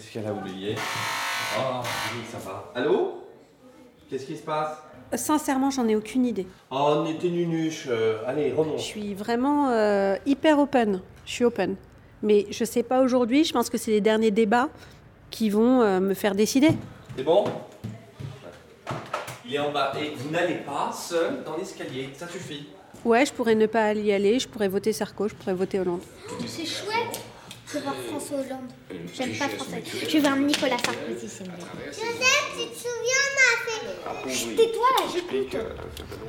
Qu'est-ce 0.00 0.12
qu'elle 0.14 0.26
a 0.26 0.32
oublié 0.32 0.74
Oh, 1.58 1.82
oui, 2.14 2.20
ça 2.32 2.38
va. 2.38 2.72
Allô? 2.74 3.22
Qu'est-ce 4.08 4.24
qui 4.24 4.34
se 4.34 4.42
passe? 4.42 4.78
Sincèrement, 5.14 5.70
j'en 5.70 5.86
ai 5.88 5.94
aucune 5.96 6.24
idée. 6.24 6.46
Oh, 6.70 7.02
on 7.04 7.06
était 7.06 7.28
nunuche. 7.28 7.86
euh, 7.90 8.22
allez, 8.26 8.48
Je 8.50 8.54
remonte. 8.54 8.78
suis 8.78 9.12
vraiment 9.12 9.68
euh, 9.68 10.16
hyper 10.24 10.58
open. 10.58 11.02
Je 11.26 11.32
suis 11.32 11.44
open. 11.44 11.76
Mais 12.22 12.46
je 12.50 12.64
sais 12.64 12.82
pas 12.82 13.02
aujourd'hui, 13.02 13.44
je 13.44 13.52
pense 13.52 13.68
que 13.68 13.76
c'est 13.76 13.90
les 13.90 14.00
derniers 14.00 14.30
débats 14.30 14.70
qui 15.30 15.50
vont 15.50 15.82
euh, 15.82 16.00
me 16.00 16.14
faire 16.14 16.34
décider. 16.34 16.70
C'est 17.16 17.22
bon? 17.22 17.44
Il 19.44 19.54
est 19.54 19.58
en 19.58 19.70
bas. 19.70 19.92
Et 20.00 20.14
vous 20.16 20.30
n'allez 20.30 20.56
pas 20.56 20.90
seul 20.92 21.44
dans 21.44 21.58
l'escalier. 21.58 22.08
Ça 22.14 22.26
suffit. 22.26 22.68
Ouais, 23.04 23.26
je 23.26 23.32
pourrais 23.34 23.54
ne 23.54 23.66
pas 23.66 23.92
y 23.92 24.12
aller, 24.12 24.38
je 24.38 24.48
pourrais 24.48 24.68
voter 24.68 24.94
Sarko, 24.94 25.28
je 25.28 25.34
pourrais 25.34 25.54
voter 25.54 25.78
Hollande. 25.80 26.00
C'est 26.46 26.64
chouette 26.64 27.20
de 27.74 27.78
voir 27.80 27.94
François 27.94 28.38
Hollande. 28.38 28.70
J'aime 29.14 29.30
pas 29.38 29.48
François. 29.48 29.78
Je 29.84 30.06
vais 30.12 30.20
voir 30.20 30.36
Nicolas 30.36 30.78
Sarkozy, 30.78 31.28
c'est 31.28 31.44
mieux. 31.44 31.52
Joseph, 31.86 32.52
tu 32.52 32.68
te 32.68 32.74
souviens, 32.76 33.24
on 33.30 34.26
a 34.26 34.28
fait. 34.28 34.56
Tais-toi 34.56 34.86
là, 34.98 35.06
j'écoute. 35.12 35.56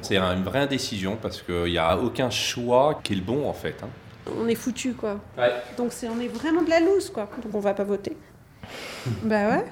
C'est 0.02 0.18
un- 0.18 0.36
une 0.36 0.44
vraie 0.44 0.60
indécision 0.60 1.18
parce 1.22 1.42
qu'il 1.42 1.64
n'y 1.66 1.78
a 1.78 1.98
aucun 1.98 2.30
choix 2.30 3.00
qui 3.04 3.14
est 3.14 3.16
le 3.18 3.22
bon 3.24 3.48
en 3.48 3.54
fait. 3.54 3.76
hein. 3.84 3.90
On 4.38 4.48
est 4.48 4.56
foutu 4.56 4.94
quoi. 4.94 5.20
Ouais. 5.38 5.52
Donc 5.78 5.92
c'est 5.94 6.08
on 6.08 6.20
est 6.20 6.28
vraiment 6.28 6.62
de 6.62 6.70
la 6.70 6.80
loose 6.80 7.10
quoi. 7.10 7.28
Donc 7.44 7.54
on 7.56 7.60
va 7.60 7.74
pas 7.74 7.84
voter. 7.84 8.16
bah 9.24 9.50
ouais. 9.50 9.66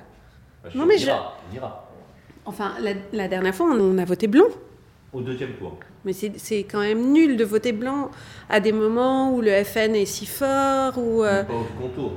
Non, 0.75 0.85
mais 0.85 0.95
on 0.95 0.97
je- 0.99 1.05
ira, 1.05 1.37
on 1.51 1.55
ira. 1.55 1.85
Enfin, 2.45 2.73
la, 2.81 2.93
la 3.13 3.27
dernière 3.27 3.53
fois, 3.53 3.67
on 3.67 3.97
a 3.99 4.05
voté 4.05 4.27
blanc. 4.27 4.47
Au 5.13 5.21
deuxième 5.21 5.53
tour. 5.53 5.77
Mais 6.05 6.13
c'est 6.13 6.59
quand 6.63 6.79
même 6.79 7.11
nul 7.11 7.35
de 7.35 7.43
voter 7.43 7.73
blanc 7.73 8.09
à 8.49 8.59
des 8.61 8.71
moments 8.71 9.33
où 9.33 9.41
le 9.41 9.63
FN 9.63 9.95
est 9.95 10.05
si 10.05 10.25
fort 10.25 10.97
ou. 10.97 11.23
euh, 11.23 11.43
Pas 11.43 11.53
au 11.53 11.63
second 11.65 11.89
tour. 11.89 12.11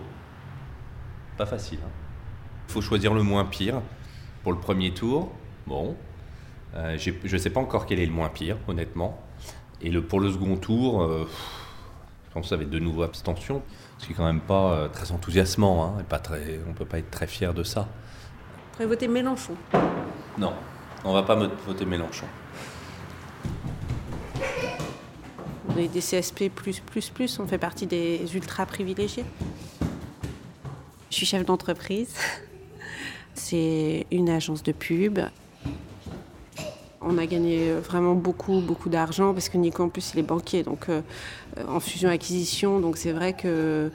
Pas 1.37 1.47
facile. 1.47 1.81
Il 2.69 2.73
faut 2.73 2.81
choisir 2.81 3.13
le 3.13 3.23
moins 3.23 3.45
pire 3.45 3.81
pour 4.43 4.53
le 4.53 4.59
premier 4.59 4.93
tour. 4.95 5.33
Bon. 5.67 5.97
Euh, 6.75 6.97
je 6.97 7.11
ne 7.33 7.39
sais 7.39 7.51
pas 7.51 7.61
encore 7.61 7.85
quel 7.87 7.99
est 7.99 8.07
le 8.07 8.13
moins 8.13 8.29
pire, 8.29 8.57
honnêtement. 8.69 9.21
Et 9.83 9.91
le, 9.91 10.01
pour 10.03 10.21
le 10.21 10.31
second 10.31 10.57
tour, 10.57 11.03
euh, 11.03 11.27
je 12.29 12.33
pense 12.33 12.45
que 12.45 12.49
ça 12.51 12.57
va 12.57 12.63
être 12.63 12.71
de 12.71 12.79
nouveau 12.79 13.03
abstention. 13.03 13.63
Ce 13.99 14.07
qui 14.07 14.13
est 14.13 14.15
quand 14.15 14.25
même 14.25 14.41
pas 14.41 14.73
euh, 14.73 14.89
très 14.89 15.11
enthousiasmant. 15.13 15.85
Hein, 15.85 15.95
et 16.01 16.05
pas 16.05 16.19
très, 16.21 16.61
on 16.67 16.71
ne 16.71 16.75
peut 16.75 16.85
pas 16.87 16.99
être 16.99 17.11
très 17.11 17.27
fier 17.27 17.53
de 17.53 17.63
ça. 17.65 17.89
On 17.89 18.73
pourrait 18.77 18.87
voter 18.87 19.09
Mélenchon. 19.09 19.55
Non, 20.39 20.53
on 21.05 21.13
va 21.13 21.25
pas 21.25 21.35
voter 21.67 21.85
Mélenchon. 21.85 22.27
On 25.75 25.79
est 25.79 25.89
des 25.89 26.01
CSP, 26.01 26.51
on 27.39 27.47
fait 27.47 27.59
partie 27.59 27.87
des 27.87 28.21
ultra 28.35 28.67
privilégiés. 28.67 29.25
Je 31.11 31.17
suis 31.17 31.27
chef 31.27 31.47
d'entreprise. 31.47 32.15
C'est 33.35 34.07
une 34.11 34.29
agence 34.29 34.63
de 34.63 34.73
pub. 34.73 35.19
On 37.01 37.17
a 37.17 37.27
gagné 37.27 37.73
vraiment 37.73 38.15
beaucoup, 38.15 38.61
beaucoup 38.61 38.91
d'argent 38.91 39.33
parce 39.33 39.49
que 39.49 39.57
Nico, 39.57 39.83
en 39.83 39.89
plus, 39.89 40.13
il 40.15 40.21
est 40.21 40.23
banquier, 40.23 40.63
donc 40.63 40.89
euh, 40.89 41.01
en 41.67 41.81
fusion-acquisition. 41.81 42.79
Donc 42.79 42.99
c'est 42.99 43.13
vrai 43.13 43.33
que 43.33 43.43
euh, 43.45 43.89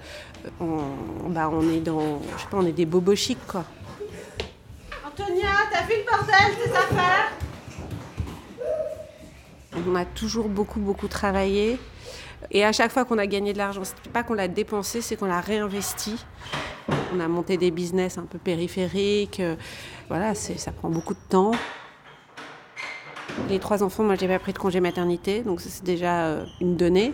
on, 0.59 1.29
bah, 1.29 1.49
on 1.51 1.69
est 1.69 1.79
dans, 1.79 2.19
je 2.35 2.41
sais 2.41 2.47
pas, 2.49 2.57
on 2.57 2.65
est 2.65 2.71
des 2.71 2.85
bobos 2.85 3.15
chics, 3.15 3.45
quoi. 3.47 3.63
Antonia, 5.05 5.47
t'as 5.71 5.83
vu 5.83 5.93
le 5.97 6.11
bordel 6.11 6.55
des 6.65 6.71
affaires? 6.71 7.46
On 9.87 9.95
a 9.95 10.05
toujours 10.05 10.49
beaucoup, 10.49 10.79
beaucoup 10.79 11.07
travaillé. 11.07 11.79
Et 12.51 12.65
à 12.65 12.71
chaque 12.71 12.91
fois 12.91 13.05
qu'on 13.05 13.17
a 13.17 13.25
gagné 13.25 13.53
de 13.53 13.57
l'argent, 13.57 13.83
c'est 13.83 14.11
pas 14.11 14.23
qu'on 14.23 14.33
l'a 14.33 14.47
dépensé, 14.47 15.01
c'est 15.01 15.15
qu'on 15.15 15.25
l'a 15.25 15.39
réinvesti. 15.39 16.23
On 17.13 17.19
a 17.19 17.27
monté 17.27 17.57
des 17.57 17.71
business 17.71 18.17
un 18.17 18.25
peu 18.25 18.37
périphériques. 18.37 19.41
Voilà, 20.09 20.35
ça 20.35 20.71
prend 20.71 20.89
beaucoup 20.89 21.13
de 21.13 21.19
temps. 21.29 21.51
Les 23.49 23.59
trois 23.59 23.81
enfants, 23.81 24.03
moi, 24.03 24.15
j'ai 24.15 24.27
pas 24.27 24.39
pris 24.39 24.51
de 24.51 24.57
congé 24.57 24.79
maternité, 24.79 25.41
donc 25.41 25.61
c'est 25.61 25.83
déjà 25.83 26.25
euh, 26.25 26.45
une 26.59 26.75
donnée. 26.75 27.13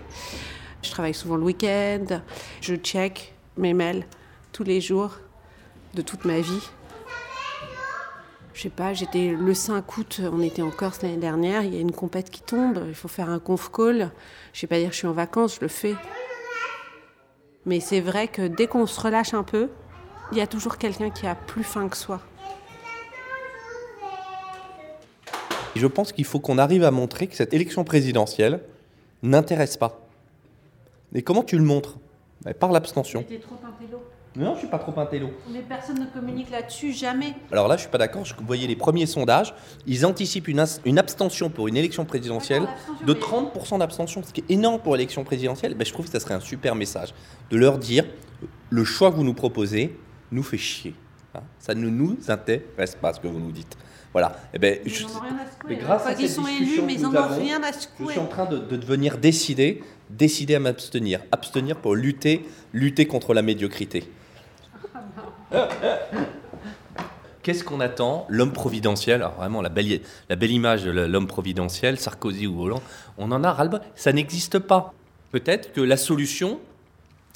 Je 0.81 0.89
travaille 0.89 1.13
souvent 1.13 1.35
le 1.35 1.43
week-end. 1.43 2.21
Je 2.61 2.75
check 2.75 3.35
mes 3.57 3.73
mails 3.73 4.05
tous 4.51 4.63
les 4.63 4.81
jours 4.81 5.19
de 5.93 6.01
toute 6.01 6.25
ma 6.25 6.39
vie. 6.39 6.69
Je 8.53 8.61
sais 8.61 8.69
pas, 8.69 8.93
j'étais 8.93 9.29
le 9.29 9.53
5 9.53 9.97
août, 9.97 10.21
on 10.31 10.41
était 10.41 10.61
en 10.61 10.69
Corse 10.69 11.01
l'année 11.01 11.17
dernière, 11.17 11.63
il 11.63 11.73
y 11.73 11.77
a 11.77 11.81
une 11.81 11.91
compète 11.91 12.29
qui 12.29 12.41
tombe, 12.41 12.83
il 12.87 12.93
faut 12.93 13.07
faire 13.07 13.29
un 13.29 13.39
conf 13.39 13.71
call. 13.71 14.11
Je 14.53 14.61
vais 14.61 14.67
pas 14.67 14.77
dire 14.77 14.89
que 14.89 14.93
je 14.93 14.99
suis 14.99 15.07
en 15.07 15.13
vacances, 15.13 15.55
je 15.55 15.61
le 15.61 15.67
fais. 15.67 15.95
Mais 17.65 17.79
c'est 17.79 17.99
vrai 17.99 18.27
que 18.27 18.47
dès 18.47 18.67
qu'on 18.67 18.85
se 18.85 18.99
relâche 19.01 19.33
un 19.33 19.43
peu, 19.43 19.69
il 20.31 20.37
y 20.37 20.41
a 20.41 20.47
toujours 20.47 20.77
quelqu'un 20.77 21.09
qui 21.09 21.25
a 21.25 21.33
plus 21.33 21.63
faim 21.63 21.89
que 21.89 21.97
soi. 21.97 22.21
Je 25.75 25.87
pense 25.87 26.11
qu'il 26.11 26.25
faut 26.25 26.39
qu'on 26.39 26.59
arrive 26.59 26.83
à 26.83 26.91
montrer 26.91 27.25
que 27.25 27.35
cette 27.35 27.53
élection 27.53 27.83
présidentielle 27.83 28.61
n'intéresse 29.23 29.77
pas. 29.77 30.01
Et 31.15 31.23
comment 31.23 31.43
tu 31.43 31.57
le 31.57 31.63
montres? 31.63 31.97
Ben, 32.43 32.53
Par 32.53 32.71
l'abstention. 32.71 33.25
C'était 33.27 33.41
trop 33.41 33.55
intello. 33.65 33.99
Non, 34.35 34.53
je 34.55 34.59
suis 34.59 34.67
pas 34.67 34.79
trop 34.79 34.99
intello. 34.99 35.29
Mais 35.51 35.61
personne 35.61 35.99
ne 35.99 36.05
communique 36.05 36.49
là-dessus, 36.49 36.91
jamais. 36.91 37.35
Alors 37.51 37.67
là, 37.67 37.75
je 37.75 37.81
suis 37.81 37.89
pas 37.89 37.99
d'accord. 37.99 38.25
Je 38.25 38.33
voyais 38.43 38.65
les 38.65 38.75
premiers 38.75 39.05
sondages. 39.05 39.53
Ils 39.85 40.05
anticipent 40.07 40.47
une, 40.47 40.59
abstention 40.97 41.49
pour 41.51 41.67
une 41.67 41.77
élection 41.77 42.03
présidentielle 42.03 42.67
de 43.05 43.13
mais- 43.13 43.19
30% 43.19 43.77
d'abstention, 43.77 44.23
ce 44.23 44.33
qui 44.33 44.41
est 44.41 44.51
énorme 44.51 44.79
pour 44.81 44.95
l'élection 44.95 45.23
présidentielle. 45.23 45.75
Ben, 45.75 45.85
je 45.85 45.93
trouve 45.93 46.07
que 46.07 46.11
ça 46.11 46.19
serait 46.19 46.33
un 46.33 46.39
super 46.39 46.73
message 46.73 47.13
de 47.51 47.57
leur 47.57 47.77
dire 47.77 48.05
le 48.71 48.83
choix 48.83 49.11
que 49.11 49.17
vous 49.17 49.23
nous 49.23 49.35
proposez 49.35 49.95
nous 50.31 50.43
fait 50.43 50.57
chier. 50.57 50.95
Hein, 51.35 51.41
ça 51.59 51.75
ne 51.75 51.87
nous 51.89 52.17
intéresse 52.27 52.95
pas 52.99 53.13
ce 53.13 53.19
que 53.19 53.27
vous 53.27 53.39
nous 53.39 53.51
dites. 53.51 53.77
Voilà. 54.13 54.35
Et 54.53 54.57
ben, 54.57 54.79
Ils 54.83 54.91
je- 54.93 55.05
rien 55.05 55.37
à 55.39 55.51
secouer. 55.51 55.69
mais 55.69 55.75
grâce 55.75 56.01
Une 56.01 56.07
fois 56.07 56.11
à 56.11 56.15
cette 56.15 56.29
sont 56.29 56.47
élus, 56.47 56.81
mais 56.85 56.93
ils 56.93 57.05
en 57.05 57.13
avons, 57.13 57.39
rien 57.39 57.61
à 57.61 57.71
Je 57.71 57.79
secouer. 57.79 58.13
suis 58.13 58.19
en 58.21 58.27
train 58.27 58.45
de, 58.45 58.57
de 58.57 58.77
devenir 58.77 59.17
décidé, 59.19 59.83
décidé 60.09 60.55
à 60.55 60.59
m'abstenir. 60.59 61.19
Abstenir 61.31 61.77
pour 61.77 61.95
lutter, 61.95 62.45
lutter 62.73 63.05
contre 63.07 63.33
la 63.35 63.41
médiocrité. 63.43 64.03
Qu'est-ce 67.43 67.63
qu'on 67.65 67.81
attend? 67.81 68.25
L'homme 68.29 68.53
providentiel, 68.53 69.21
alors 69.21 69.33
vraiment 69.33 69.61
la 69.61 69.69
belle, 69.69 69.99
la 70.29 70.35
belle 70.37 70.51
image 70.51 70.83
de 70.85 70.91
l'homme 70.91 71.27
providentiel, 71.27 71.99
Sarkozy 71.99 72.47
ou 72.47 72.61
Hollande, 72.61 72.81
on 73.17 73.31
en 73.31 73.43
a 73.43 73.51
ras. 73.51 73.81
Ça 73.95 74.13
n'existe 74.13 74.59
pas. 74.59 74.93
Peut-être 75.31 75.73
que 75.73 75.81
la 75.81 75.97
solution, 75.97 76.59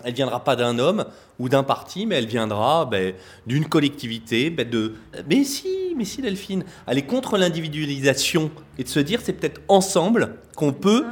elle 0.06 0.14
viendra 0.14 0.44
pas 0.44 0.56
d'un 0.56 0.80
homme 0.80 1.06
ou 1.40 1.50
d'un 1.50 1.64
parti, 1.64 2.06
mais 2.06 2.16
elle 2.16 2.28
viendra 2.28 2.86
ben, 2.86 3.14
d'une 3.48 3.68
collectivité. 3.68 4.50
ben, 4.50 4.70
de... 4.70 4.94
Mais 5.30 5.44
si, 5.44 5.94
mais 5.98 6.06
si 6.06 6.22
Delphine, 6.22 6.64
aller 6.86 7.02
contre 7.02 7.38
l'individualisation 7.38 8.52
et 8.78 8.84
de 8.84 8.90
se 8.90 9.00
dire 9.00 9.20
c'est 9.22 9.34
peut-être 9.34 9.62
ensemble 9.68 10.36
qu'on 10.56 10.72
peut. 10.72 11.06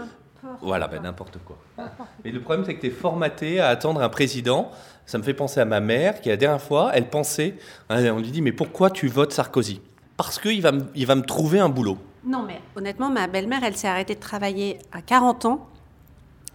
Voilà, 0.62 0.88
ben, 0.88 1.02
n'importe 1.02 1.38
quoi. 1.44 1.58
Mais 2.24 2.32
le 2.32 2.40
problème, 2.40 2.66
c'est 2.66 2.76
que 2.76 2.82
tu 2.82 2.88
es 2.88 2.92
formaté 2.92 3.60
à 3.60 3.68
attendre 3.68 4.02
un 4.02 4.10
président. 4.10 4.72
Ça 5.06 5.18
me 5.18 5.24
fait 5.24 5.34
penser 5.34 5.60
à 5.60 5.66
ma 5.66 5.80
mère 5.80 6.20
qui, 6.22 6.30
la 6.30 6.38
dernière 6.38 6.62
fois, 6.62 6.92
elle 6.94 7.10
pensait, 7.10 7.56
hein, 7.90 8.04
on 8.12 8.18
lui 8.20 8.32
dit, 8.32 8.42
mais 8.42 8.52
pourquoi 8.52 8.90
tu 8.90 9.08
votes 9.08 9.32
Sarkozy? 9.34 9.82
Parce 10.18 10.40
qu'il 10.40 10.62
va, 10.62 10.72
me- 10.72 10.86
il 10.96 11.06
va 11.06 11.16
me 11.16 11.22
trouver 11.22 11.60
un 11.60 11.70
boulot. 11.70 11.98
Non, 12.26 12.44
mais 12.44 12.60
honnêtement, 12.76 13.10
ma 13.10 13.28
belle-mère, 13.28 13.64
elle 13.64 13.76
s'est 13.78 13.88
arrêtée 13.88 14.16
de 14.16 14.20
travailler 14.20 14.80
à 14.92 15.02
40 15.02 15.46
ans. 15.46 15.68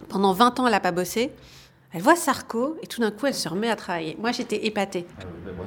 Pendant 0.09 0.33
20 0.33 0.59
ans, 0.59 0.65
elle 0.65 0.73
n'a 0.73 0.79
pas 0.81 0.91
bossé. 0.91 1.31
Elle 1.93 2.01
voit 2.01 2.15
Sarko 2.15 2.77
et 2.81 2.87
tout 2.87 2.99
d'un 3.01 3.11
coup, 3.11 3.27
elle 3.27 3.33
se 3.33 3.47
remet 3.47 3.69
à 3.69 3.75
travailler. 3.75 4.17
Moi, 4.19 4.31
j'étais 4.31 4.65
épatée. 4.65 5.05
moi, 5.55 5.65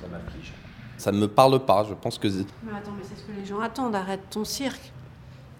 ça 0.00 0.06
m'afflige. 0.08 0.52
Ça 0.96 1.12
ne 1.12 1.18
me 1.18 1.28
parle 1.28 1.64
pas. 1.64 1.84
Je 1.88 1.94
pense 1.94 2.18
que 2.18 2.26
Mais 2.28 2.34
attends, 2.76 2.92
mais 2.96 3.04
c'est 3.04 3.20
ce 3.20 3.26
que 3.26 3.32
les 3.38 3.44
gens 3.46 3.60
attendent. 3.60 3.94
Arrête 3.94 4.20
ton 4.30 4.44
cirque. 4.44 4.92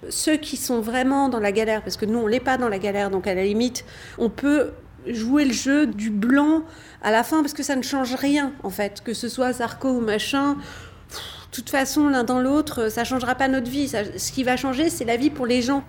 Ceux 0.09 0.37
qui 0.37 0.57
sont 0.57 0.81
vraiment 0.81 1.29
dans 1.29 1.41
la 1.41 1.53
galère, 1.53 1.83
parce 1.83 1.97
que 1.97 2.07
nous, 2.07 2.19
on 2.19 2.27
l'est 2.27 2.41
pas 2.41 2.57
dans 2.57 2.69
la 2.69 2.79
galère, 2.79 3.11
donc 3.11 3.27
à 3.27 3.35
la 3.35 3.45
limite, 3.45 3.85
on 4.17 4.31
peut 4.31 4.73
jouer 5.15 5.45
le 5.45 5.53
jeu 5.53 5.87
du 5.87 6.11
blanc 6.11 6.63
à 7.03 7.11
la 7.11 7.23
fin, 7.23 7.41
parce 7.43 7.53
que 7.55 7.63
ça 7.63 7.77
ne 7.77 7.83
change 7.83 8.15
rien, 8.15 8.53
en 8.63 8.71
fait. 8.71 9.03
Que 9.03 9.15
ce 9.15 9.29
soit 9.29 9.53
Sarko 9.53 9.89
ou 9.91 10.01
machin, 10.01 10.55
de 10.55 11.53
toute 11.53 11.71
façon, 11.71 12.09
l'un 12.09 12.25
dans 12.25 12.41
l'autre, 12.41 12.89
ça 12.91 13.05
changera 13.05 13.35
pas 13.35 13.49
notre 13.49 13.71
vie. 13.71 13.89
Ça- 13.89 14.19
ce 14.19 14.33
qui 14.33 14.45
va 14.45 14.57
changer, 14.57 14.91
c'est 14.91 15.05
la 15.05 15.17
vie 15.17 15.31
pour 15.31 15.47
les 15.47 15.63
gens. 15.63 15.83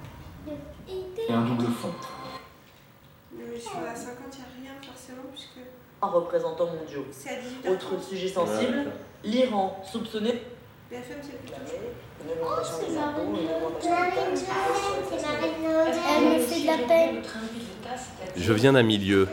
Et 0.88 1.34
un 1.34 1.42
double 1.42 1.66
fond. 1.82 1.92
Sur 3.60 3.82
la 3.82 3.94
50, 3.94 4.18
il 4.58 4.62
n'y 4.64 4.68
a 4.70 4.72
rien 4.72 4.82
forcément, 4.82 5.24
puisque 5.34 5.60
en 6.02 6.10
représentants 6.12 6.68
mondiaux. 6.68 7.06
Autre 7.70 8.02
sujet 8.02 8.30
sensible, 8.30 8.92
l'Iran 9.24 9.82
soupçonné 9.92 10.42
BFM, 10.90 11.18
c'est 11.22 11.34
une 12.26 12.32
augmentation 12.32 12.78
des 12.90 12.98
impôts, 12.98 13.22
une 13.30 13.48
augmentation 13.68 13.92
Marine 13.92 14.34
des 14.34 14.42
taxes. 14.42 14.46
Noël, 14.48 15.04
c'est 15.08 15.22
Marine 15.22 15.62
Noël. 15.62 15.94
Elle 16.18 16.34
me 16.34 16.40
fait 16.40 16.62
de 16.62 16.66
la 16.68 16.78
peine. 16.88 17.22
Je 18.40 18.54
viens 18.54 18.74
d'un 18.74 18.84
milieu 18.84 19.28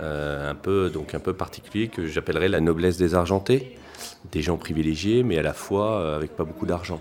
euh, 0.00 0.50
un 0.50 0.54
peu 0.54 0.88
donc 0.88 1.14
un 1.14 1.20
peu 1.20 1.34
particulier 1.34 1.88
que 1.88 2.06
j'appellerais 2.06 2.48
la 2.48 2.60
noblesse 2.60 2.96
désargentée, 2.96 3.76
des 4.32 4.40
gens 4.40 4.56
privilégiés 4.56 5.22
mais 5.22 5.38
à 5.38 5.42
la 5.42 5.52
fois 5.52 6.00
euh, 6.00 6.16
avec 6.16 6.34
pas 6.34 6.44
beaucoup 6.44 6.64
d'argent. 6.64 7.00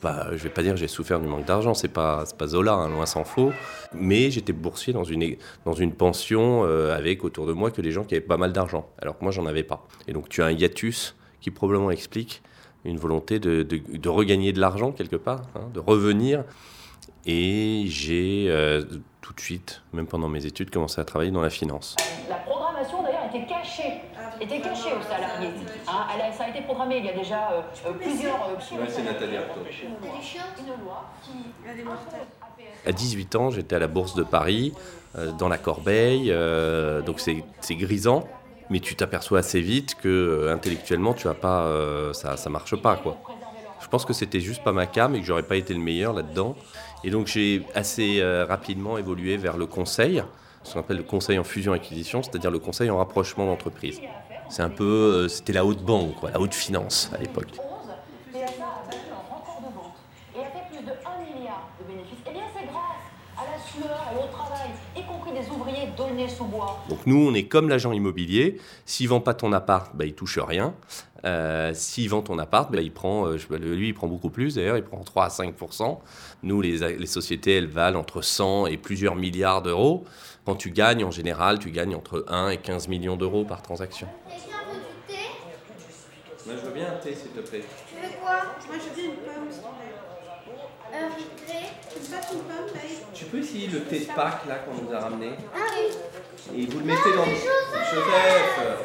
pas, 0.00 0.28
je 0.30 0.42
vais 0.42 0.50
pas 0.50 0.62
dire 0.62 0.74
que 0.74 0.78
j'ai 0.78 0.88
souffert 0.88 1.18
du 1.18 1.26
manque 1.26 1.46
d'argent, 1.46 1.74
c'est 1.74 1.88
pas, 1.88 2.24
pas 2.38 2.46
Zola, 2.46 2.74
hein, 2.74 2.88
loin 2.88 3.06
s'en 3.06 3.24
faut. 3.24 3.52
Mais 3.92 4.30
j'étais 4.30 4.52
boursier 4.52 4.92
dans 4.92 5.04
une, 5.04 5.36
dans 5.64 5.72
une 5.72 5.92
pension 5.92 6.64
euh, 6.64 6.96
avec 6.96 7.24
autour 7.24 7.46
de 7.46 7.52
moi 7.52 7.72
que 7.72 7.82
des 7.82 7.90
gens 7.90 8.04
qui 8.04 8.14
avaient 8.14 8.24
pas 8.24 8.36
mal 8.36 8.52
d'argent, 8.52 8.88
alors 9.02 9.18
que 9.18 9.24
moi 9.24 9.32
j'en 9.32 9.46
avais 9.46 9.64
pas. 9.64 9.86
Et 10.06 10.12
donc 10.12 10.28
tu 10.28 10.42
as 10.42 10.46
un 10.46 10.52
hiatus 10.52 11.16
qui 11.40 11.50
probablement 11.50 11.90
explique 11.90 12.40
une 12.84 12.98
volonté 12.98 13.40
de, 13.40 13.62
de, 13.62 13.80
de 13.92 14.08
regagner 14.08 14.52
de 14.52 14.60
l'argent 14.60 14.92
quelque 14.92 15.16
part, 15.16 15.42
hein, 15.56 15.68
de 15.74 15.80
revenir. 15.80 16.44
Et 17.26 17.84
j'ai 17.86 18.46
euh, 18.48 18.82
tout 19.24 19.32
de 19.32 19.40
suite, 19.40 19.80
même 19.94 20.06
pendant 20.06 20.28
mes 20.28 20.44
études, 20.44 20.68
commencé 20.70 21.00
à 21.00 21.04
travailler 21.04 21.30
dans 21.30 21.40
la 21.40 21.48
finance. 21.48 21.96
La 22.28 22.36
programmation 22.36 23.02
d'ailleurs 23.02 23.24
était 23.34 23.46
cachée, 23.46 24.02
était 24.38 24.60
cachée 24.60 24.90
aux 24.92 25.00
salariés. 25.02 25.48
Hein, 25.88 26.06
elle 26.14 26.20
a- 26.20 26.32
ça 26.32 26.44
a 26.44 26.48
été 26.50 26.60
programmé 26.60 26.98
il 26.98 27.06
y 27.06 27.08
a 27.08 27.14
déjà 27.14 27.50
euh, 27.52 27.62
euh, 27.86 27.92
plusieurs. 27.94 28.34
euh, 28.50 28.86
c'est 28.86 29.02
Nathalie 29.02 29.38
Arthaud. 29.38 29.60
Une 29.82 30.04
loi 30.84 31.06
qui 31.24 31.32
À 32.86 32.92
18 32.92 33.34
ans, 33.36 33.48
j'étais 33.50 33.76
à 33.76 33.78
la 33.78 33.88
Bourse 33.88 34.14
de 34.14 34.24
Paris, 34.24 34.74
euh, 35.16 35.32
dans 35.32 35.48
la 35.48 35.56
Corbeille, 35.56 36.30
euh, 36.30 37.00
donc 37.00 37.18
c'est 37.18 37.44
c'est 37.60 37.76
grisant, 37.76 38.28
mais 38.68 38.80
tu 38.80 38.94
t'aperçois 38.94 39.38
assez 39.38 39.62
vite 39.62 39.94
que 39.94 40.08
euh, 40.08 40.52
intellectuellement, 40.52 41.14
tu 41.14 41.28
as 41.28 41.34
pas, 41.34 41.62
euh, 41.64 42.12
ça, 42.12 42.36
ça 42.36 42.50
marche 42.50 42.76
pas 42.76 42.96
quoi. 42.96 43.16
Je 43.80 43.88
pense 43.88 44.04
que 44.04 44.12
c'était 44.12 44.40
juste 44.40 44.62
pas 44.62 44.72
ma 44.72 44.86
cam 44.86 45.14
et 45.14 45.20
que 45.20 45.26
j'aurais 45.26 45.42
pas 45.42 45.56
été 45.56 45.72
le 45.72 45.80
meilleur 45.80 46.12
là-dedans. 46.12 46.56
Et 47.04 47.10
donc 47.10 47.26
j'ai 47.26 47.62
assez 47.74 48.20
euh, 48.20 48.46
rapidement 48.46 48.96
évolué 48.96 49.36
vers 49.36 49.58
le 49.58 49.66
conseil, 49.66 50.22
ce 50.62 50.72
qu'on 50.72 50.80
appelle 50.80 50.96
le 50.96 51.02
conseil 51.02 51.38
en 51.38 51.44
fusion-acquisition, 51.44 52.22
c'est-à-dire 52.22 52.50
le 52.50 52.58
conseil 52.58 52.88
en 52.88 52.96
rapprochement 52.96 53.44
d'entreprise. 53.44 54.00
C'est 54.48 54.62
un 54.62 54.70
peu, 54.70 54.84
euh, 54.84 55.28
c'était 55.28 55.52
la 55.52 55.66
haute 55.66 55.82
banque, 55.82 56.14
quoi, 56.14 56.30
la 56.30 56.40
haute 56.40 56.54
finance 56.54 57.10
à 57.14 57.18
l'époque. 57.18 57.48
11 57.52 57.60
et 58.34 58.38
elle 58.38 58.44
a 58.44 58.46
battu 58.48 58.96
un 59.12 59.34
record 59.36 59.60
de 59.60 59.74
vente 59.74 59.96
et 60.34 60.40
a 60.40 60.44
fait 60.44 60.66
plus 60.70 60.84
de 60.84 60.92
1 60.92 61.36
milliard 61.36 61.68
de 61.78 61.92
bénéfices. 61.92 62.18
Eh 62.26 62.32
bien, 62.32 62.42
c'est 62.56 62.66
grâce 62.66 63.03
à 63.36 63.44
la 63.50 63.58
sueur 63.58 63.98
et 64.12 64.16
au 64.22 64.26
travail, 64.28 64.70
y 64.96 65.02
compris 65.02 65.32
des 65.32 65.48
ouvriers 65.50 65.88
donnés 65.96 66.28
sous 66.28 66.44
bois. 66.44 66.78
Donc 66.88 67.06
nous, 67.06 67.28
on 67.28 67.34
est 67.34 67.44
comme 67.44 67.68
l'agent 67.68 67.92
immobilier. 67.92 68.60
S'il 68.86 69.08
vend 69.08 69.20
pas 69.20 69.34
ton 69.34 69.52
appart, 69.52 69.94
bah, 69.94 70.04
il 70.04 70.14
touche 70.14 70.38
rien. 70.38 70.74
Euh, 71.24 71.72
S'il 71.72 72.10
vend 72.10 72.20
ton 72.20 72.38
appart, 72.38 72.70
bah, 72.70 72.80
il 72.80 72.92
prend, 72.92 73.26
euh, 73.26 73.38
pas, 73.48 73.56
lui, 73.56 73.88
il 73.88 73.94
prend 73.94 74.06
beaucoup 74.06 74.28
plus 74.28 74.56
d'ailleurs, 74.56 74.76
il 74.76 74.84
prend 74.84 75.02
3 75.02 75.24
à 75.24 75.30
5 75.30 75.54
Nous, 76.42 76.60
les, 76.60 76.78
les 76.96 77.06
sociétés, 77.06 77.56
elles 77.56 77.66
valent 77.66 77.98
entre 77.98 78.20
100 78.20 78.66
et 78.66 78.76
plusieurs 78.76 79.16
milliards 79.16 79.62
d'euros. 79.62 80.04
Quand 80.44 80.56
tu 80.56 80.70
gagnes, 80.70 81.04
en 81.04 81.10
général, 81.10 81.58
tu 81.58 81.70
gagnes 81.70 81.94
entre 81.94 82.26
1 82.28 82.50
et 82.50 82.58
15 82.58 82.88
millions 82.88 83.16
d'euros 83.16 83.44
par 83.44 83.62
transaction. 83.62 84.06
Thé? 85.08 85.14
Je 86.46 86.52
veux 86.52 86.74
bien 86.74 86.92
un 86.92 86.96
thé, 86.96 87.14
s'il 87.14 87.30
te 87.30 87.40
plaît. 87.40 87.64
Tu 87.88 87.96
veux 87.96 88.12
quoi? 88.20 88.42
Moi, 88.68 88.76
je 88.76 88.94
dis 89.00 89.06
une 89.06 89.12
pomme, 89.12 89.50
s'il 89.50 89.62
te 89.62 89.66
plaît. 89.66 90.03
Tu 93.14 93.24
peux 93.26 93.38
essayer 93.38 93.68
le 93.68 93.80
thé 93.84 94.00
de 94.00 94.04
Pâques 94.06 94.46
là 94.48 94.56
qu'on 94.56 94.82
nous 94.82 94.92
a 94.92 94.98
ramené 95.00 95.30
Ah 95.54 95.58
oui. 95.76 96.60
et 96.62 96.66
vous 96.66 96.78
le 96.80 96.84
mettez 96.84 97.10
dans 97.16 97.24
Joseph. 97.24 97.48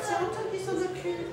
C'est 0.02 0.14
Antoine 0.16 0.46
qui 0.52 0.60
s'en 0.64 0.72
occupe. 0.74 1.28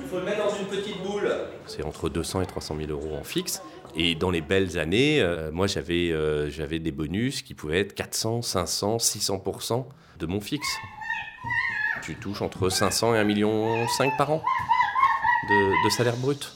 Il 0.00 0.06
faut 0.06 0.18
le 0.18 0.24
mettre 0.24 0.44
dans 0.44 0.54
une 0.54 0.66
petite 0.66 1.02
boule. 1.02 1.30
C'est 1.66 1.84
entre 1.84 2.08
200 2.08 2.42
et 2.42 2.46
300 2.46 2.76
000 2.78 2.90
euros 2.90 3.16
en 3.18 3.24
fixe. 3.24 3.62
Et 3.96 4.14
dans 4.14 4.30
les 4.30 4.40
belles 4.40 4.78
années, 4.78 5.20
euh, 5.20 5.50
moi 5.50 5.66
j'avais 5.66 6.10
euh, 6.12 6.50
j'avais 6.50 6.78
des 6.78 6.92
bonus 6.92 7.42
qui 7.42 7.54
pouvaient 7.54 7.80
être 7.80 7.94
400, 7.94 8.42
500, 8.42 8.98
600% 8.98 9.84
de 10.18 10.26
mon 10.26 10.40
fixe. 10.40 10.68
Tu 12.02 12.14
touches 12.16 12.42
entre 12.42 12.68
500 12.68 13.14
et 13.14 13.18
1,5 13.18 13.24
million 13.24 13.86
par 14.16 14.30
an 14.30 14.42
de, 15.48 15.84
de 15.84 15.90
salaire 15.90 16.16
brut. 16.16 16.54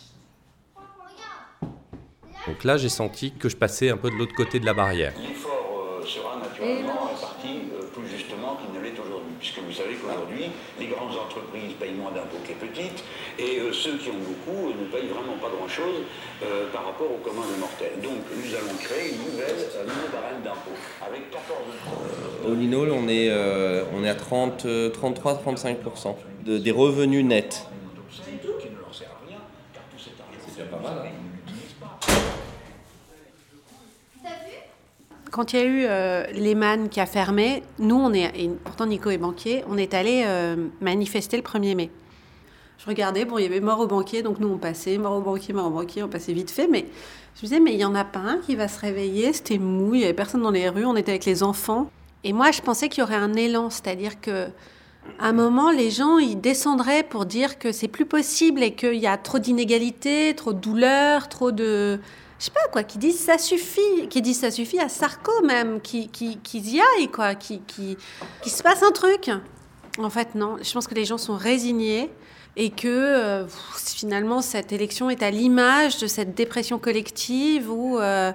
Donc 2.46 2.64
là, 2.64 2.76
j'ai 2.76 2.88
senti 2.88 3.32
que 3.32 3.48
je 3.48 3.56
passais 3.56 3.90
un 3.90 3.96
peu 3.96 4.10
de 4.10 4.16
l'autre 4.16 4.34
côté 4.34 4.58
de 4.58 4.66
la 4.66 4.74
barrière. 4.74 5.12
L'effort 5.22 6.00
euh, 6.02 6.04
sera 6.04 6.36
naturellement 6.42 7.06
réparti 7.14 7.70
euh, 7.72 7.82
plus 7.94 8.08
justement 8.08 8.56
qu'il 8.56 8.74
ne 8.76 8.80
l'est 8.84 8.98
aujourd'hui, 8.98 9.30
puisque 9.38 9.60
vous 9.60 9.70
savez 9.72 9.94
qu'aujourd'hui, 9.94 10.46
les 10.80 10.86
grandes 10.88 11.14
entreprises 11.16 11.74
payent 11.78 11.94
moins 11.94 12.10
d'impôts 12.10 12.38
que 12.42 12.48
les 12.48 12.54
petites, 12.58 13.04
et 13.38 13.60
euh, 13.60 13.72
ceux 13.72 13.96
qui 13.96 14.10
ont 14.10 14.18
beaucoup 14.18 14.70
euh, 14.70 14.74
ne 14.74 14.86
payent 14.90 15.06
vraiment 15.08 15.38
pas 15.38 15.50
grand-chose 15.56 16.02
euh, 16.42 16.68
par 16.72 16.86
rapport 16.86 17.12
au 17.12 17.18
commun 17.22 17.46
des 17.54 17.60
mortels. 17.60 18.00
Donc 18.02 18.26
nous 18.34 18.54
allons 18.56 18.74
créer 18.80 19.12
une 19.14 19.22
nouvelle, 19.22 19.70
un 19.78 19.84
nouveau 19.86 20.08
barème 20.12 20.42
d'impôts, 20.42 20.74
avec 21.06 21.30
14 21.30 22.50
Au 22.50 22.54
Linol, 22.56 22.90
on 22.90 23.06
est, 23.06 23.30
euh, 23.30 23.84
on 23.94 24.02
est 24.02 24.10
à 24.10 24.16
30, 24.16 24.66
33-35% 24.66 26.16
de, 26.44 26.58
des 26.58 26.72
revenus 26.72 27.24
nets. 27.24 27.68
C'est 28.10 28.24
déjà 30.58 30.64
pas 30.68 30.78
mal. 30.82 31.06
hein. 31.06 31.10
Quand 35.32 35.54
il 35.54 35.58
y 35.58 35.62
a 35.62 35.64
eu 35.64 35.84
euh, 35.88 36.26
Lehman 36.34 36.90
qui 36.90 37.00
a 37.00 37.06
fermé, 37.06 37.62
nous, 37.78 37.96
on 37.96 38.12
est, 38.12 38.30
et 38.38 38.50
pourtant 38.64 38.84
Nico 38.84 39.08
est 39.08 39.16
banquier, 39.16 39.64
on 39.66 39.78
est 39.78 39.94
allé 39.94 40.24
euh, 40.26 40.68
manifester 40.82 41.38
le 41.38 41.42
1er 41.42 41.74
mai. 41.74 41.90
Je 42.76 42.84
regardais, 42.86 43.24
bon, 43.24 43.38
il 43.38 43.44
y 43.44 43.46
avait 43.46 43.60
mort 43.60 43.80
au 43.80 43.86
banquier, 43.86 44.22
donc 44.22 44.40
nous 44.40 44.48
on 44.48 44.58
passait, 44.58 44.98
mort 44.98 45.14
au 45.14 45.22
banquier, 45.22 45.54
mort 45.54 45.68
au 45.68 45.70
banquier, 45.70 46.02
on 46.02 46.08
passait 46.08 46.34
vite 46.34 46.50
fait, 46.50 46.68
mais 46.68 46.84
je 47.34 47.40
me 47.40 47.48
disais, 47.48 47.60
mais 47.60 47.72
il 47.72 47.80
y 47.80 47.84
en 47.86 47.94
a 47.94 48.04
pas 48.04 48.18
un 48.18 48.38
qui 48.38 48.56
va 48.56 48.68
se 48.68 48.78
réveiller, 48.78 49.32
c'était 49.32 49.56
mou, 49.56 49.94
il 49.94 50.02
y 50.02 50.04
avait 50.04 50.12
personne 50.12 50.42
dans 50.42 50.50
les 50.50 50.68
rues, 50.68 50.84
on 50.84 50.96
était 50.96 51.12
avec 51.12 51.24
les 51.24 51.42
enfants. 51.42 51.90
Et 52.24 52.34
moi, 52.34 52.50
je 52.50 52.60
pensais 52.60 52.90
qu'il 52.90 53.00
y 53.00 53.02
aurait 53.02 53.14
un 53.14 53.32
élan, 53.32 53.70
c'est-à-dire 53.70 54.20
que 54.20 54.48
à 55.18 55.28
un 55.28 55.32
moment, 55.32 55.70
les 55.70 55.90
gens, 55.90 56.18
ils 56.18 56.40
descendraient 56.40 57.04
pour 57.04 57.24
dire 57.24 57.58
que 57.58 57.72
c'est 57.72 57.88
plus 57.88 58.04
possible 58.04 58.62
et 58.62 58.74
qu'il 58.74 58.96
y 58.96 59.06
a 59.06 59.16
trop 59.16 59.38
d'inégalités, 59.38 60.34
trop 60.34 60.52
de 60.52 60.58
douleurs, 60.58 61.30
trop 61.30 61.52
de... 61.52 61.98
Je 62.42 62.46
sais 62.46 62.50
pas 62.50 62.66
quoi, 62.72 62.82
qui 62.82 62.98
disent 62.98 63.20
ça 63.20 63.38
suffit, 63.38 64.08
qui 64.10 64.20
disent 64.20 64.40
ça 64.40 64.50
suffit 64.50 64.80
à 64.80 64.88
Sarko 64.88 65.44
même, 65.44 65.80
qui, 65.80 66.08
qui, 66.08 66.38
qui 66.38 66.58
y 66.58 66.80
aille, 66.80 67.06
quoi, 67.06 67.36
qui, 67.36 67.60
qui, 67.68 67.96
qui 68.42 68.50
se 68.50 68.64
passe 68.64 68.82
un 68.82 68.90
truc. 68.90 69.30
En 69.98 70.10
fait, 70.10 70.34
non, 70.34 70.56
je 70.60 70.72
pense 70.72 70.88
que 70.88 70.94
les 70.96 71.04
gens 71.04 71.18
sont 71.18 71.36
résignés 71.36 72.10
et 72.56 72.70
que 72.70 72.88
euh, 72.88 73.46
finalement 73.76 74.42
cette 74.42 74.72
élection 74.72 75.08
est 75.08 75.22
à 75.22 75.30
l'image 75.30 75.98
de 75.98 76.08
cette 76.08 76.34
dépression 76.34 76.80
collective 76.80 77.70
où, 77.70 78.00
euh, 78.00 78.32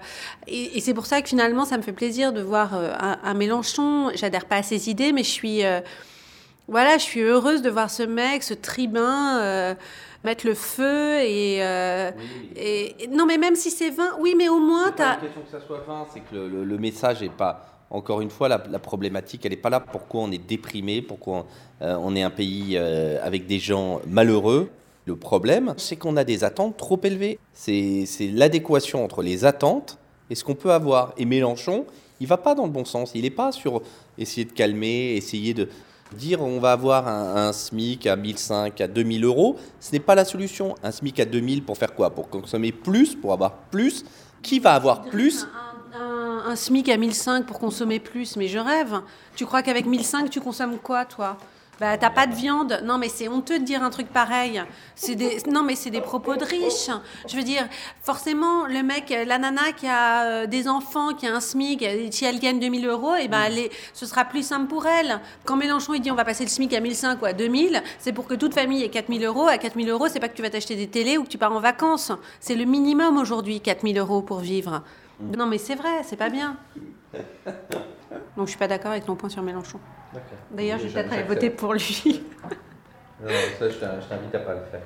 et, 0.48 0.80
c'est 0.80 0.94
pour 0.94 1.06
ça 1.06 1.22
que 1.22 1.28
finalement 1.28 1.66
ça 1.66 1.76
me 1.76 1.84
fait 1.84 1.92
plaisir 1.92 2.32
de 2.32 2.42
voir 2.42 2.76
euh, 2.76 2.94
un, 2.98 3.20
un 3.22 3.34
Mélenchon. 3.34 4.12
J'adhère 4.16 4.46
pas 4.46 4.56
à 4.56 4.64
ses 4.64 4.90
idées, 4.90 5.12
mais 5.12 5.26
je 5.26 5.32
suis 5.32 5.64
voilà, 6.70 6.98
je 6.98 7.04
suis 7.04 7.22
heureuse 7.22 7.62
de 7.62 7.70
voir 7.70 7.90
ce 7.90 8.04
mec, 8.04 8.44
ce 8.44 8.54
tribun, 8.54 9.76
mettre 10.24 10.46
le 10.46 10.54
feu 10.54 11.20
et, 11.22 11.58
euh, 11.64 12.12
et- 12.56 13.04
et- 13.04 13.08
non, 13.08 13.26
mais 13.26 13.38
même 13.38 13.56
si 13.56 13.70
c'est 13.72 13.90
20, 13.90 14.18
oui, 14.20 14.34
mais 14.38 14.50
au 14.50 14.60
moins 14.60 14.92
t'as. 14.92 15.16
une 15.16 15.22
question 15.22 15.42
que 15.42 15.52
ça 15.60 15.66
soit 15.66 15.84
20, 15.88 16.08
c'est 16.14 16.20
que 16.22 16.36
le, 16.36 16.50
le- 16.50 16.64
le 16.64 16.78
message 16.78 17.22
est 17.24 17.30
pas. 17.30 17.66
Encore 17.90 18.20
une 18.20 18.30
fois, 18.30 18.50
la, 18.50 18.62
la 18.70 18.80
problématique, 18.80 19.46
elle 19.46 19.52
n'est 19.52 19.58
pas 19.58 19.70
là. 19.70 19.80
Pourquoi 19.80 20.22
on 20.22 20.32
est 20.32 20.46
déprimé? 20.46 21.02
Pourquoi 21.02 21.46
euh, 21.82 21.96
on 22.02 22.16
est 22.18 22.22
un 22.22 22.30
pays 22.30 22.74
euh, 22.76 23.18
avec 23.24 23.48
des 23.48 23.60
gens 23.60 24.02
malheureux? 24.08 24.70
Le 25.06 25.16
problème, 25.16 25.74
c'est 25.78 25.96
qu'on 25.96 26.18
a 26.18 26.26
des 26.26 26.44
attentes 26.44 26.76
trop 26.76 27.00
élevées. 27.04 27.40
C'est 27.54 28.04
c'est 28.06 28.28
l'adéquation 28.28 29.06
entre 29.06 29.22
les 29.22 29.46
attentes 29.46 29.98
et 30.30 30.36
ce 30.36 30.44
qu'on 30.44 30.56
peut 30.56 30.74
avoir. 30.74 31.14
Et 31.18 31.24
Mélenchon, 31.24 31.86
il 32.20 32.28
va 32.28 32.36
pas 32.36 32.56
dans 32.56 32.66
le 32.66 32.72
bon 32.72 32.84
sens. 32.84 33.12
Il 33.16 33.22
n'est 33.22 33.30
pas 33.30 33.54
sur 33.54 33.82
essayer 34.18 34.44
de 34.44 34.52
calmer, 34.52 35.16
essayer 35.16 35.54
de 35.54 35.70
dire 36.14 36.42
on 36.42 36.60
va 36.60 36.72
avoir 36.74 37.08
un, 37.08 37.48
un 37.48 37.54
SMIC 37.54 38.08
à 38.08 38.16
1005, 38.16 38.80
à 38.82 38.88
2000 38.88 39.24
euros. 39.26 39.58
Ce 39.80 39.92
n'est 39.92 40.00
pas 40.00 40.16
la 40.16 40.26
solution. 40.26 40.76
Un 40.84 40.92
SMIC 40.92 41.20
à 41.20 41.26
2000 41.26 41.64
pour 41.64 41.78
faire 41.78 41.94
quoi? 41.94 42.10
Pour 42.10 42.30
consommer 42.30 42.72
plus, 42.72 43.16
pour 43.16 43.34
avoir 43.34 43.54
plus? 43.54 44.04
Qui 44.42 44.60
va 44.60 44.74
avoir 44.76 45.04
plus? 45.04 45.46
Un, 45.94 46.00
un- 46.00 46.44
un 46.52 46.56
SMIC 46.56 46.90
à 46.90 46.98
1005 46.98 47.46
pour 47.46 47.60
consommer 47.60 48.00
plus, 48.00 48.38
mais 48.38 48.48
je 48.48 48.60
rêve. 48.60 49.02
Tu 49.36 49.46
crois 49.46 49.62
qu'avec 49.64 49.86
1005, 49.86 50.30
tu 50.30 50.40
consommes 50.40 50.78
quoi, 50.78 51.04
toi? 51.06 51.38
Bah, 51.80 51.98
t'as 51.98 52.10
pas 52.10 52.26
de 52.28 52.34
viande. 52.34 52.82
Non, 52.84 52.98
mais 52.98 53.10
c'est 53.10 53.28
honteux 53.28 53.60
de 53.60 53.64
dire 53.64 53.84
un 53.84 53.90
truc 53.90 54.08
pareil. 54.08 54.64
C'est 54.96 55.16
des, 55.16 55.38
non, 55.50 55.64
mais 55.64 55.76
c'est 55.76 55.90
des 55.90 56.02
propos 56.02 56.36
de 56.36 56.44
riches. 56.44 56.90
Je 57.28 57.36
veux 57.36 57.44
dire, 57.44 57.68
forcément, 58.02 58.66
le 58.66 58.82
mec, 58.84 59.12
euh, 59.12 59.26
la 59.26 59.38
nana 59.38 59.72
qui 59.76 59.88
a 59.88 60.24
euh, 60.24 60.46
des 60.48 60.68
enfants, 60.68 61.14
qui 61.14 61.28
a 61.28 61.36
un 61.36 61.40
SMIC, 61.40 61.84
euh, 61.84 62.08
si 62.12 62.26
elle 62.26 62.40
gagne 62.40 62.60
2000 62.60 62.86
euros, 62.88 63.16
et 63.16 63.28
ben, 63.28 63.44
elle 63.48 63.60
est- 63.60 63.72
ce 63.94 64.06
sera 64.06 64.26
plus 64.26 64.42
simple 64.46 64.68
pour 64.68 64.86
elle. 64.88 65.20
Quand 65.46 65.56
Mélenchon, 65.56 65.94
il 65.94 66.02
dit 66.02 66.10
on 66.12 66.16
va 66.16 66.26
passer 66.26 66.44
le 66.44 66.50
SMIC 66.50 66.74
à 66.74 66.80
1005 66.80 67.22
ou 67.22 67.26
à 67.26 67.34
2000, 67.34 67.82
c'est 68.00 68.14
pour 68.14 68.26
que 68.28 68.34
toute 68.34 68.54
famille 68.54 68.84
ait 68.84 68.90
4000 68.90 69.24
euros. 69.26 69.48
À 69.48 69.58
4000 69.58 69.90
euros, 69.90 70.08
c'est 70.10 70.20
pas 70.20 70.30
que 70.30 70.36
tu 70.36 70.42
vas 70.42 70.50
t'acheter 70.50 70.76
des 70.76 70.88
télés 70.88 71.18
ou 71.18 71.24
que 71.24 71.30
tu 71.30 71.38
pars 71.38 71.52
en 71.52 71.60
vacances. 71.60 72.12
C'est 72.40 72.56
le 72.56 72.66
minimum 72.66 73.18
aujourd'hui, 73.18 73.62
4000 73.62 73.98
euros 74.00 74.22
pour 74.22 74.40
vivre. 74.40 74.82
Non, 75.20 75.46
mais 75.46 75.58
c'est 75.58 75.76
vrai, 75.76 76.02
c'est 76.04 76.16
pas 76.16 76.30
bien. 76.30 76.58
Donc, 78.36 78.46
je 78.46 78.50
suis 78.52 78.58
pas 78.60 78.68
d'accord 78.68 78.92
avec 78.92 79.06
ton 79.06 79.16
point 79.16 79.30
sur 79.30 79.42
Mélenchon. 79.42 79.80
D'ailleurs, 80.52 80.80
je 80.80 80.88
vais 80.88 80.94
peut-être 80.94 81.14
aller 81.14 81.24
voter 81.24 81.50
pour 81.50 81.74
lui. 81.74 82.24
Non, 83.22 83.30
ça, 83.60 83.70
je 83.70 83.76
t'invite 84.08 84.36
à 84.36 84.40
pas 84.40 84.54
le 84.54 84.66
faire. 84.72 84.82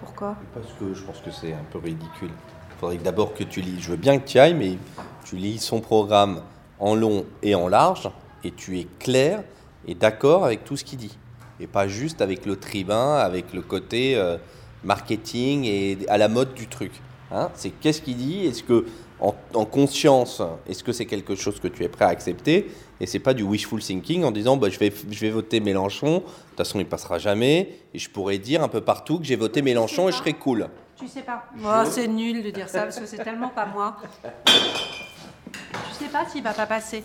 Pourquoi? 0.00 0.36
Parce 0.54 0.72
que 0.72 0.94
je 0.94 1.02
pense 1.04 1.20
que 1.20 1.30
c'est 1.30 1.52
un 1.52 1.64
peu 1.70 1.78
ridicule. 1.78 2.30
Il 2.30 2.80
faudrait 2.80 2.96
d'abord 2.96 3.34
que 3.34 3.44
tu 3.44 3.60
lis. 3.60 3.80
Je 3.80 3.90
veux 3.90 3.96
bien 3.96 4.18
que 4.18 4.26
tu 4.26 4.38
y 4.38 4.40
ailles, 4.40 4.54
mais 4.54 4.76
tu 5.24 5.36
lis 5.36 5.58
son 5.58 5.80
programme 5.80 6.42
en 6.80 6.96
long 6.96 7.24
et 7.42 7.54
en 7.54 7.68
large, 7.68 8.10
et 8.42 8.50
tu 8.50 8.78
es 8.80 8.88
clair 8.98 9.44
et 9.86 9.94
d'accord 9.94 10.44
avec 10.44 10.64
tout 10.64 10.76
ce 10.76 10.84
qu'il 10.84 10.98
dit. 10.98 11.16
Et 11.60 11.66
pas 11.68 11.86
juste 11.86 12.20
avec 12.20 12.44
le 12.44 12.56
tribun, 12.56 13.14
avec 13.14 13.52
le 13.52 13.62
côté 13.62 14.16
euh, 14.16 14.36
marketing 14.82 15.64
et 15.64 15.98
à 16.08 16.18
la 16.18 16.28
mode 16.28 16.54
du 16.54 16.66
truc. 16.66 16.92
Hein, 17.30 17.50
c'est 17.54 17.70
qu'est-ce 17.70 18.02
qu'il 18.02 18.16
dit 18.16 18.46
Est-ce 18.46 18.62
que 18.62 18.86
en, 19.22 19.34
en 19.54 19.64
conscience, 19.64 20.42
est-ce 20.68 20.82
que 20.82 20.92
c'est 20.92 21.06
quelque 21.06 21.36
chose 21.36 21.60
que 21.60 21.68
tu 21.68 21.84
es 21.84 21.88
prêt 21.88 22.04
à 22.04 22.08
accepter 22.08 22.70
Et 23.00 23.06
c'est 23.06 23.20
pas 23.20 23.34
du 23.34 23.44
wishful 23.44 23.80
thinking 23.80 24.24
en 24.24 24.32
disant 24.32 24.56
bah, 24.56 24.68
je, 24.68 24.78
vais, 24.80 24.92
je 25.10 25.20
vais 25.20 25.30
voter 25.30 25.60
Mélenchon, 25.60 26.14
de 26.16 26.20
toute 26.20 26.56
façon 26.56 26.80
il 26.80 26.86
passera 26.86 27.18
jamais, 27.18 27.78
et 27.94 28.00
je 28.00 28.10
pourrais 28.10 28.38
dire 28.38 28.64
un 28.64 28.68
peu 28.68 28.80
partout 28.80 29.18
que 29.18 29.24
j'ai 29.24 29.36
voté 29.36 29.62
Mélenchon 29.62 30.08
et 30.08 30.12
je 30.12 30.16
serai 30.16 30.32
cool. 30.32 30.68
Tu 30.96 31.06
sais 31.06 31.22
pas. 31.22 31.44
Oh, 31.64 31.88
c'est 31.88 32.08
nul 32.08 32.42
de 32.42 32.50
dire 32.50 32.68
ça 32.68 32.82
parce 32.82 32.98
que 32.98 33.06
c'est 33.06 33.22
tellement 33.22 33.48
pas 33.50 33.66
moi. 33.66 33.96
Tu 34.44 36.04
sais 36.04 36.10
pas 36.10 36.26
s'il 36.28 36.42
va 36.42 36.52
pas 36.52 36.66
passer. 36.66 37.04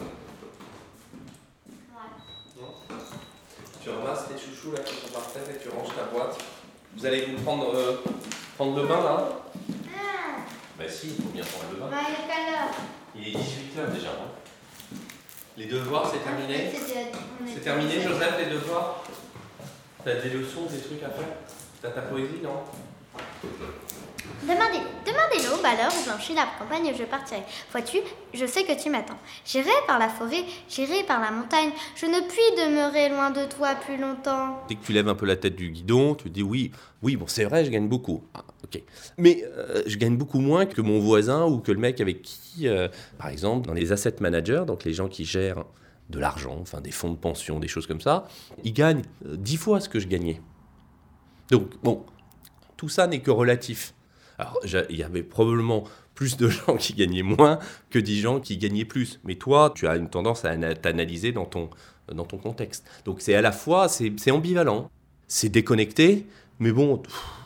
Tu 3.83 3.89
ramasses 3.89 4.27
tes 4.27 4.33
chouchous 4.39 4.71
là 4.71 4.79
qui 4.79 4.95
sont 4.95 5.13
par 5.13 5.27
terre 5.31 5.43
et 5.49 5.61
tu 5.61 5.69
ranges 5.69 5.95
ta 5.95 6.03
boîte. 6.11 6.37
Vous 6.97 7.05
allez 7.05 7.25
vous 7.27 7.43
prendre, 7.43 7.75
euh, 7.75 8.03
prendre 8.57 8.75
le 8.81 8.87
bain 8.87 9.03
là 9.03 9.29
Bah 10.77 10.83
si, 10.87 11.07
il 11.07 11.23
faut 11.23 11.29
bien 11.29 11.43
prendre 11.43 11.73
le 11.73 11.79
bain. 11.79 11.87
Bah, 11.89 11.97
il 12.07 12.13
est 12.13 12.27
quelle 12.27 12.53
heure? 12.53 12.69
Il 13.15 13.27
est 13.27 13.31
18h 13.31 13.93
déjà. 13.93 14.09
hein. 14.09 14.97
Les 15.57 15.65
devoirs, 15.65 16.11
c'est 16.11 16.23
terminé? 16.23 16.71
C'est 17.47 17.61
terminé, 17.61 17.99
Joseph, 18.01 18.35
les 18.37 18.53
devoirs? 18.53 19.03
T'as 20.05 20.15
des 20.15 20.29
leçons, 20.29 20.65
des 20.69 20.79
trucs 20.79 21.01
à 21.01 21.09
faire? 21.09 21.27
T'as 21.81 21.89
ta 21.89 22.01
poésie, 22.01 22.39
non? 22.43 22.61
Demandez-le, 24.43 24.85
demandez-le, 25.11 25.61
bah 25.63 25.69
alors, 25.69 25.91
je 25.91 26.07
blanchis 26.07 26.35
la 26.35 26.45
campagne 26.59 26.85
et 26.85 26.93
je 26.95 27.03
partirai. 27.05 27.41
Vois-tu, 27.71 27.97
je 28.35 28.45
sais 28.45 28.63
que 28.63 28.79
tu 28.81 28.91
m'attends. 28.91 29.17
J'irai 29.45 29.71
par 29.87 29.97
la 29.97 30.09
forêt, 30.09 30.43
j'irai 30.69 31.03
par 31.03 31.19
la 31.19 31.31
montagne. 31.31 31.71
Je 31.95 32.05
ne 32.05 32.19
puis 32.21 32.63
demeurer 32.63 33.09
loin 33.09 33.31
de 33.31 33.45
toi 33.45 33.73
plus 33.73 33.97
longtemps. 33.97 34.63
Dès 34.69 34.75
que 34.75 34.85
tu 34.85 34.93
lèves 34.93 35.07
un 35.09 35.15
peu 35.15 35.25
la 35.25 35.37
tête 35.37 35.55
du 35.55 35.71
guidon, 35.71 36.13
tu 36.13 36.25
te 36.25 36.29
dis 36.29 36.43
oui, 36.43 36.71
oui, 37.01 37.15
bon, 37.15 37.25
c'est 37.27 37.45
vrai, 37.45 37.65
je 37.65 37.71
gagne 37.71 37.87
beaucoup. 37.87 38.23
Mais 39.17 39.43
euh, 39.45 39.83
je 39.85 39.97
gagne 39.97 40.17
beaucoup 40.17 40.39
moins 40.39 40.65
que 40.65 40.81
mon 40.81 40.99
voisin 40.99 41.45
ou 41.45 41.59
que 41.59 41.71
le 41.71 41.79
mec 41.79 42.01
avec 42.01 42.21
qui, 42.21 42.67
euh, 42.67 42.87
par 43.17 43.29
exemple, 43.29 43.67
dans 43.67 43.73
les 43.73 43.91
asset 43.91 44.15
managers, 44.19 44.63
donc 44.67 44.83
les 44.83 44.93
gens 44.93 45.07
qui 45.07 45.25
gèrent 45.25 45.65
de 46.09 46.19
l'argent, 46.19 46.57
enfin 46.61 46.81
des 46.81 46.91
fonds 46.91 47.11
de 47.11 47.17
pension, 47.17 47.59
des 47.59 47.67
choses 47.67 47.87
comme 47.87 48.01
ça, 48.01 48.27
ils 48.63 48.73
gagnent 48.73 49.03
euh, 49.25 49.35
dix 49.37 49.57
fois 49.57 49.79
ce 49.79 49.89
que 49.89 49.99
je 49.99 50.07
gagnais. 50.07 50.41
Donc, 51.51 51.69
bon, 51.83 52.05
tout 52.75 52.89
ça 52.89 53.07
n'est 53.07 53.19
que 53.19 53.31
relatif. 53.31 53.93
Alors, 54.37 54.59
il 54.89 54.95
y 54.95 55.03
avait 55.03 55.23
probablement 55.23 55.83
plus 56.13 56.37
de 56.37 56.47
gens 56.49 56.77
qui 56.77 56.93
gagnaient 56.93 57.23
moins 57.23 57.59
que 57.89 57.99
des 57.99 58.15
gens 58.15 58.39
qui 58.39 58.57
gagnaient 58.57 58.85
plus. 58.85 59.19
Mais 59.23 59.35
toi, 59.35 59.71
tu 59.75 59.87
as 59.87 59.95
une 59.95 60.09
tendance 60.09 60.45
à 60.45 60.51
ana- 60.51 60.75
t'analyser 60.75 61.31
dans 61.31 61.45
ton, 61.45 61.69
dans 62.11 62.25
ton 62.25 62.37
contexte. 62.37 62.85
Donc, 63.05 63.21
c'est 63.21 63.35
à 63.35 63.41
la 63.41 63.51
fois, 63.51 63.87
c'est 63.89 64.31
ambivalent, 64.31 64.89
c'est 65.27 65.49
déconnecté, 65.49 66.25
mais 66.59 66.71
bon, 66.71 67.01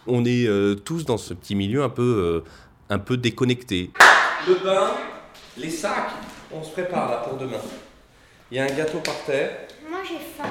on 0.08 0.26
est 0.26 0.48
euh, 0.48 0.76
tous 0.76 1.06
dans 1.06 1.18
ce 1.18 1.34
petit 1.34 1.56
milieu 1.56 1.84
un 1.84 1.90
peu, 1.90 2.44
euh, 2.46 2.50
un 2.90 3.00
peu 3.00 3.18
déconnecté. 3.18 3.92
Le 4.48 4.56
bain, 4.64 4.92
les 5.58 5.70
sacs, 5.70 6.12
on 6.52 6.64
se 6.64 6.72
prépare 6.72 7.12
là 7.12 7.18
pour 7.18 7.38
demain. 7.38 7.62
Il 8.52 8.58
y 8.58 8.60
a 8.60 8.64
un 8.64 8.76
gâteau 8.76 9.00
par 9.00 9.24
terre. 9.26 9.68
Moi, 9.90 10.00
j'ai 10.08 10.20
faim. 10.38 10.50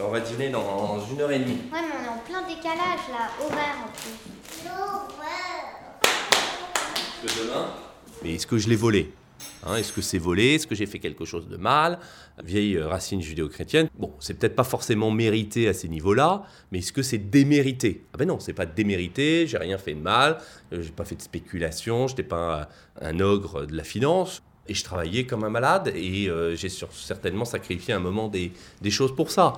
On 0.00 0.10
va 0.10 0.20
dîner 0.20 0.50
dans 0.50 1.00
une 1.10 1.20
heure 1.20 1.30
et 1.32 1.40
demie. 1.40 1.58
Ouais, 1.72 1.80
mais 1.82 1.94
on 2.00 2.04
est 2.04 2.08
en 2.08 2.18
plein 2.18 2.42
décalage 2.48 3.08
là, 3.10 3.30
horaire 3.44 3.76
en 3.84 3.90
plus. 3.90 4.38
que 7.22 7.42
demain. 7.42 7.66
Mais 8.22 8.34
est-ce 8.34 8.46
que 8.46 8.58
je 8.58 8.68
l'ai 8.68 8.76
volé? 8.76 9.12
Hein, 9.64 9.76
Est-ce 9.76 9.92
que 9.92 10.00
c'est 10.00 10.18
volé? 10.18 10.54
Est-ce 10.54 10.66
que 10.66 10.74
j'ai 10.74 10.86
fait 10.86 10.98
quelque 10.98 11.24
chose 11.24 11.48
de 11.48 11.56
mal? 11.56 11.98
Vieille 12.42 12.76
euh, 12.76 12.88
racine 12.88 13.20
judéo-chrétienne. 13.20 13.88
Bon, 13.98 14.12
c'est 14.20 14.34
peut-être 14.38 14.54
pas 14.56 14.64
forcément 14.64 15.10
mérité 15.10 15.68
à 15.68 15.74
ces 15.74 15.88
niveaux-là, 15.88 16.44
mais 16.70 16.78
est-ce 16.78 16.92
que 16.92 17.02
c'est 17.02 17.18
démérité? 17.18 18.04
Ah 18.12 18.16
ben 18.18 18.28
non, 18.28 18.38
c'est 18.40 18.52
pas 18.52 18.66
démérité, 18.66 19.46
j'ai 19.46 19.58
rien 19.58 19.78
fait 19.78 19.94
de 19.94 20.00
mal, 20.00 20.38
euh, 20.72 20.82
j'ai 20.82 20.90
pas 20.92 21.04
fait 21.04 21.16
de 21.16 21.22
spéculation, 21.22 22.06
j'étais 22.08 22.22
pas 22.22 22.68
un, 23.00 23.08
un 23.08 23.20
ogre 23.20 23.66
de 23.66 23.76
la 23.76 23.84
finance, 23.84 24.42
et 24.68 24.74
je 24.74 24.84
travaillais 24.84 25.24
comme 25.24 25.44
un 25.44 25.50
malade, 25.50 25.92
et 25.94 26.28
euh, 26.28 26.54
j'ai 26.54 26.68
certainement 26.68 27.44
sacrifié 27.44 27.94
un 27.94 28.00
moment 28.00 28.28
des, 28.28 28.52
des 28.80 28.90
choses 28.90 29.14
pour 29.14 29.30
ça. 29.30 29.54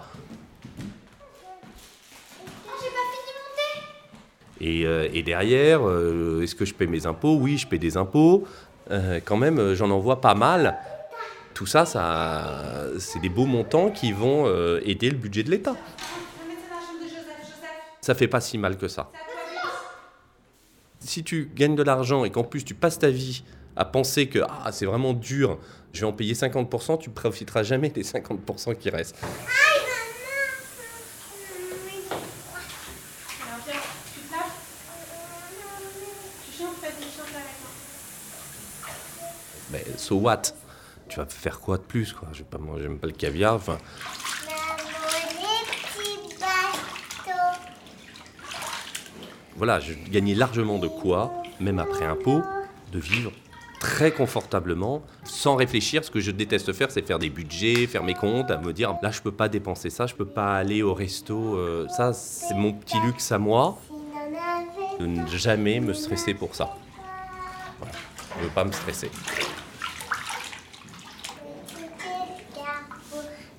Et, 4.62 4.84
euh, 4.84 5.08
et 5.14 5.22
derrière, 5.22 5.80
euh, 5.88 6.42
est-ce 6.42 6.54
que 6.54 6.66
je 6.66 6.74
paie 6.74 6.86
mes 6.86 7.06
impôts? 7.06 7.36
Oui, 7.36 7.56
je 7.56 7.66
paie 7.66 7.78
des 7.78 7.96
impôts. 7.96 8.46
Euh, 8.90 9.20
quand 9.24 9.36
même, 9.36 9.58
euh, 9.58 9.74
j'en 9.74 9.90
envoie 9.90 10.20
pas 10.20 10.34
mal. 10.34 10.76
Tout 11.54 11.66
ça, 11.66 11.84
ça 11.84 12.86
c'est 12.98 13.20
des 13.20 13.28
beaux 13.28 13.46
montants 13.46 13.90
qui 13.90 14.12
vont 14.12 14.46
euh, 14.46 14.80
aider 14.84 15.10
le 15.10 15.16
budget 15.16 15.42
de 15.42 15.50
l'État. 15.50 15.76
Ça 18.00 18.14
fait 18.14 18.28
pas 18.28 18.40
si 18.40 18.56
mal 18.56 18.76
que 18.76 18.88
ça. 18.88 19.10
Si 21.00 21.22
tu 21.22 21.50
gagnes 21.54 21.76
de 21.76 21.82
l'argent 21.82 22.24
et 22.24 22.30
qu'en 22.30 22.44
plus 22.44 22.64
tu 22.64 22.74
passes 22.74 22.98
ta 22.98 23.10
vie 23.10 23.42
à 23.76 23.84
penser 23.84 24.28
que 24.28 24.40
ah, 24.40 24.72
c'est 24.72 24.86
vraiment 24.86 25.12
dur, 25.12 25.58
je 25.92 26.00
vais 26.00 26.06
en 26.06 26.12
payer 26.12 26.34
50%, 26.34 26.98
tu 26.98 27.10
profiteras 27.10 27.62
jamais 27.62 27.90
des 27.90 28.04
50% 28.04 28.76
qui 28.76 28.90
restent. 28.90 29.16
Mais 39.72 39.84
so 40.10 40.16
what 40.16 40.42
Tu 41.08 41.18
vas 41.18 41.26
faire 41.26 41.60
quoi 41.60 41.76
de 41.78 41.82
plus 41.82 42.12
quoi? 42.12 42.28
Je 42.32 42.38
vais 42.38 42.44
pas 42.44 42.58
manger 42.58 42.88
même 42.88 42.98
pas 42.98 43.06
le 43.06 43.12
caviar. 43.12 43.54
Enfin, 43.54 43.78
voilà, 49.56 49.78
je 49.78 49.92
gagnais 50.10 50.34
largement 50.34 50.78
de 50.78 50.88
quoi, 50.88 51.32
même 51.60 51.78
après 51.78 52.06
impôt, 52.06 52.42
de 52.92 52.98
vivre 52.98 53.30
très 53.78 54.10
confortablement, 54.12 55.02
sans 55.24 55.56
réfléchir. 55.56 56.04
Ce 56.04 56.10
que 56.10 56.20
je 56.20 56.32
déteste 56.32 56.72
faire, 56.72 56.90
c'est 56.90 57.06
faire 57.06 57.18
des 57.18 57.30
budgets, 57.30 57.86
faire 57.86 58.02
mes 58.02 58.14
comptes, 58.14 58.50
à 58.50 58.58
me 58.58 58.72
dire 58.72 58.96
là, 59.02 59.10
je 59.10 59.20
peux 59.20 59.32
pas 59.32 59.48
dépenser 59.48 59.90
ça, 59.90 60.06
je 60.06 60.14
peux 60.14 60.26
pas 60.26 60.56
aller 60.56 60.82
au 60.82 60.92
resto. 60.92 61.54
euh, 61.54 61.86
ça, 61.88 62.12
c'est 62.12 62.54
mon 62.54 62.72
petit 62.72 62.98
luxe 63.00 63.30
à 63.30 63.38
moi, 63.38 63.78
de 64.98 65.06
ne 65.06 65.26
jamais 65.28 65.78
me 65.80 65.92
stresser 65.92 66.34
pour 66.34 66.54
ça. 66.54 66.76
Voilà. 67.78 67.94
Je 68.38 68.44
veux 68.44 68.50
pas 68.50 68.64
me 68.64 68.72
stresser. 68.72 69.10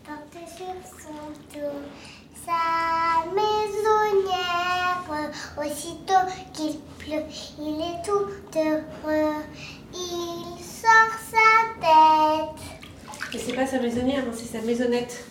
porte 0.05 0.48
sur 0.58 0.75
son 1.00 1.29
dos 1.53 1.81
sa 2.46 2.62
maisonnière. 3.36 5.01
Aussitôt 5.58 6.25
qu'il 6.53 6.79
pleut, 7.00 7.25
il 7.60 7.81
est 7.81 8.01
tout 8.05 8.29
heureux. 8.58 9.43
Il 9.93 10.58
sort 10.63 11.15
sa 11.29 11.50
tête. 11.79 12.62
Mais 13.34 13.39
c'est 13.39 13.53
pas 13.53 13.60
sa 13.71 13.79
maisonnière, 13.79 14.23
hein, 14.27 14.31
c'est 14.33 14.57
sa 14.57 14.61
maisonnette. 14.61 15.25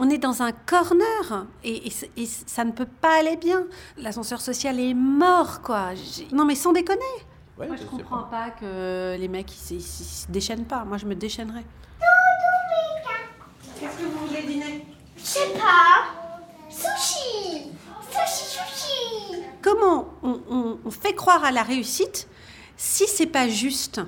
On 0.00 0.10
est 0.10 0.18
dans 0.18 0.42
un 0.42 0.50
corner 0.52 1.46
et, 1.62 1.86
et 1.86 1.90
c- 1.90 2.10
et 2.16 2.26
ça 2.26 2.64
ne 2.64 2.72
peut 2.72 2.86
pas 3.00 3.18
aller 3.20 3.36
bien. 3.36 3.64
L'ascenseur 3.96 4.40
social 4.40 4.80
est 4.80 4.94
mort, 4.94 5.60
quoi. 5.62 5.94
J'ai- 5.94 6.26
Non, 6.32 6.44
mais 6.44 6.54
sans 6.56 6.72
déconner. 6.72 7.00
Ouais, 7.58 7.68
Moi, 7.68 7.76
je 7.76 7.82
sais 7.82 7.88
comprends 7.88 8.24
pas 8.24 8.50
que 8.50 9.16
les 9.16 9.28
mecs, 9.28 9.52
ils, 9.52 9.58
se- 9.60 9.74
ils 9.74 9.80
se- 9.82 10.02
ils 10.02 10.06
se 10.06 10.26
déchaînent 10.30 10.64
pas. 10.64 10.84
Moi, 10.84 10.98
je 10.98 11.06
me 11.06 11.14
déchaînerais. 11.14 11.64
Qu'est-ce 13.78 13.96
que 13.98 14.04
vous 14.04 14.26
voulez 14.26 14.42
dîner? 14.42 14.84
Je 15.16 15.22
sais 15.24 15.48
pas. 15.54 16.06
Sushi. 16.70 17.70
Sushi, 18.10 18.58
sushi. 18.58 19.42
Comment 19.62 20.06
on, 20.22 20.40
on- 20.50 20.78
on 20.84 20.90
fait 20.90 21.14
croire 21.14 21.44
à 21.44 21.52
la 21.52 21.62
réussite 21.62 22.28
si 22.76 23.06
c'est 23.06 23.26
pas 23.26 23.48
juste? 23.48 24.00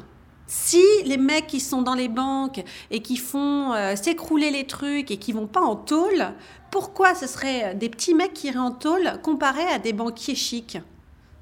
Si 0.47 0.83
les 1.05 1.17
mecs 1.17 1.47
qui 1.47 1.61
sont 1.61 1.83
dans 1.83 1.95
les 1.95 2.09
banques 2.09 2.63
et 2.91 3.03
qui 3.03 3.17
font 3.17 3.73
euh, 3.73 3.97
s'écrouler 3.97 4.51
les 4.51 4.67
trucs 4.67 5.11
et 5.11 5.17
qui 5.17 5.33
vont 5.33 5.47
pas 5.47 5.61
en 5.61 5.77
tôle, 5.77 6.33
pourquoi 6.71 7.15
ce 7.15 7.27
serait 7.27 7.75
des 7.75 7.89
petits 7.89 8.15
mecs 8.15 8.33
qui 8.33 8.49
iraient 8.49 8.59
en 8.59 8.71
tôle 8.71 9.21
comparés 9.23 9.67
à 9.67 9.79
des 9.79 9.93
banquiers 9.93 10.35
chics? 10.35 10.79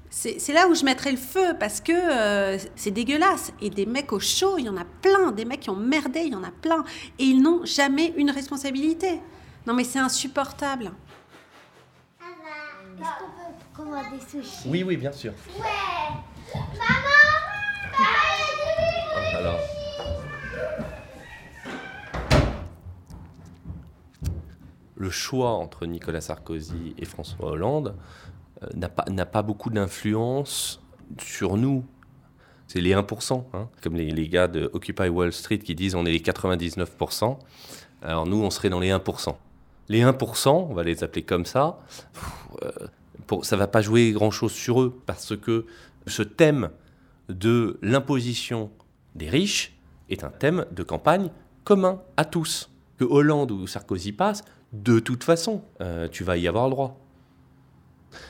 C'est 0.09 0.53
là 0.53 0.69
où 0.69 0.73
je 0.73 0.85
mettrais 0.85 1.11
le 1.11 1.17
feu 1.17 1.57
parce 1.59 1.81
que 1.81 1.91
euh, 1.91 2.57
c'est 2.77 2.91
dégueulasse. 2.91 3.51
Et 3.61 3.69
des 3.69 3.85
mecs 3.85 4.13
au 4.13 4.19
chaud, 4.21 4.57
il 4.57 4.65
y 4.65 4.69
en 4.69 4.77
a 4.77 4.85
plein. 5.01 5.33
Des 5.33 5.43
mecs 5.43 5.59
qui 5.59 5.69
ont 5.69 5.75
merdé, 5.75 6.21
il 6.21 6.31
y 6.31 6.35
en 6.35 6.43
a 6.43 6.51
plein. 6.51 6.85
Et 7.19 7.25
ils 7.25 7.41
n'ont 7.41 7.65
jamais 7.65 8.13
une 8.15 8.31
responsabilité. 8.31 9.19
Non 9.67 9.73
mais 9.73 9.83
c'est 9.83 9.99
insupportable. 9.99 10.93
Est-ce 12.97 13.09
qu'on 13.19 13.25
peut 13.25 13.89
commander 13.91 14.21
sushi? 14.31 14.67
Oui, 14.67 14.83
oui, 14.83 14.95
bien 14.95 15.11
sûr. 15.11 15.33
Ouais. 15.59 15.65
Maman 16.77 17.15
Le 24.95 25.09
choix 25.09 25.51
entre 25.51 25.85
Nicolas 25.85 26.21
Sarkozy 26.21 26.95
et 26.97 27.05
François 27.05 27.49
Hollande 27.51 27.95
euh, 28.63 28.67
n'a 29.09 29.25
pas, 29.25 29.41
beaucoup 29.41 29.69
d'influence 29.69 30.81
sur 31.19 31.57
nous. 31.57 31.83
C'est 32.67 32.81
les 32.81 32.95
1%, 32.95 33.43
hein, 33.53 33.69
comme 33.83 33.95
les, 33.95 34.29
gars 34.29 34.47
de 34.47 34.69
Occupy 34.73 35.09
Wall 35.09 35.31
Street 35.31 35.59
qui 35.59 35.75
disent 35.75 35.95
on 35.95 36.05
est 36.05 36.11
les 36.11 36.19
99%. 36.19 37.37
Alors 38.01 38.25
nous, 38.25 38.41
on 38.41 38.49
serait 38.49 38.69
dans 38.69 38.79
les 38.79 38.89
1%. 38.89 39.35
Les 39.89 40.01
1%, 40.01 40.49
on 40.49 40.73
va 40.73 40.83
les 40.83 41.03
appeler 41.03 41.21
comme 41.21 41.45
ça, 41.45 41.79
euh, 42.63 42.71
pour, 43.27 43.45
ça 43.45 43.55
va 43.57 43.67
pas 43.67 43.81
jouer 43.81 44.11
grand-chose 44.11 44.53
sur 44.53 44.81
eux 44.81 44.99
parce 45.05 45.37
que 45.37 45.65
ce 46.07 46.23
thème 46.23 46.69
de 47.29 47.77
l'imposition 47.81 48.71
des 49.15 49.29
riches 49.29 49.73
est 50.09 50.23
un 50.23 50.29
thème 50.29 50.65
de 50.71 50.83
campagne 50.83 51.29
commun 51.63 52.01
à 52.17 52.25
tous. 52.25 52.69
Que 52.97 53.03
Hollande 53.05 53.51
ou 53.51 53.67
Sarkozy 53.67 54.11
passe, 54.11 54.43
de 54.73 54.99
toute 54.99 55.23
façon, 55.23 55.61
euh, 55.81 56.07
tu 56.09 56.23
vas 56.23 56.37
y 56.37 56.47
avoir 56.47 56.65
le 56.65 56.71
droit. 56.71 56.99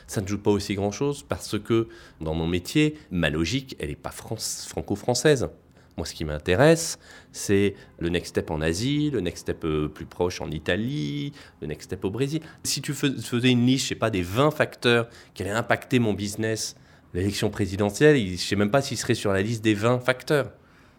Ça 0.08 0.22
ne 0.22 0.28
joue 0.28 0.40
pas 0.40 0.52
aussi 0.52 0.74
grand-chose 0.74 1.24
parce 1.28 1.60
que 1.60 1.88
dans 2.22 2.34
mon 2.34 2.48
métier, 2.48 2.98
ma 3.12 3.30
logique, 3.30 3.76
elle 3.80 3.90
n'est 3.90 3.96
pas 3.96 4.12
franco-française. 4.12 5.50
Moi, 5.98 6.06
ce 6.06 6.14
qui 6.14 6.26
m'intéresse, 6.26 7.00
c'est 7.32 7.76
le 8.00 8.10
next 8.10 8.32
step 8.32 8.52
en 8.52 8.60
Asie, 8.62 9.12
le 9.12 9.22
next 9.22 9.44
step 9.44 9.64
euh, 9.64 9.88
plus 9.88 10.06
proche 10.06 10.42
en 10.42 10.52
Italie, 10.52 11.32
le 11.62 11.68
next 11.68 11.86
step 11.86 12.04
au 12.04 12.10
Brésil. 12.10 12.42
Si 12.64 12.82
tu 12.82 12.94
fais- 12.94 13.14
faisais 13.22 13.52
une 13.52 13.66
liste, 13.66 13.84
je 13.86 13.90
sais 13.90 13.96
pas, 13.96 14.10
des 14.10 14.22
20 14.22 14.52
facteurs 14.52 15.08
qui 15.34 15.44
allaient 15.44 15.52
impacter 15.52 16.00
mon 16.00 16.14
business, 16.14 16.76
l'élection 17.14 17.50
présidentielle, 17.50 18.18
je 18.18 18.36
sais 18.36 18.58
même 18.58 18.72
pas 18.72 18.82
s'il 18.82 18.98
serait 18.98 19.14
sur 19.14 19.32
la 19.32 19.42
liste 19.42 19.64
des 19.64 19.74
20 19.74 20.00
facteurs. 20.00 20.52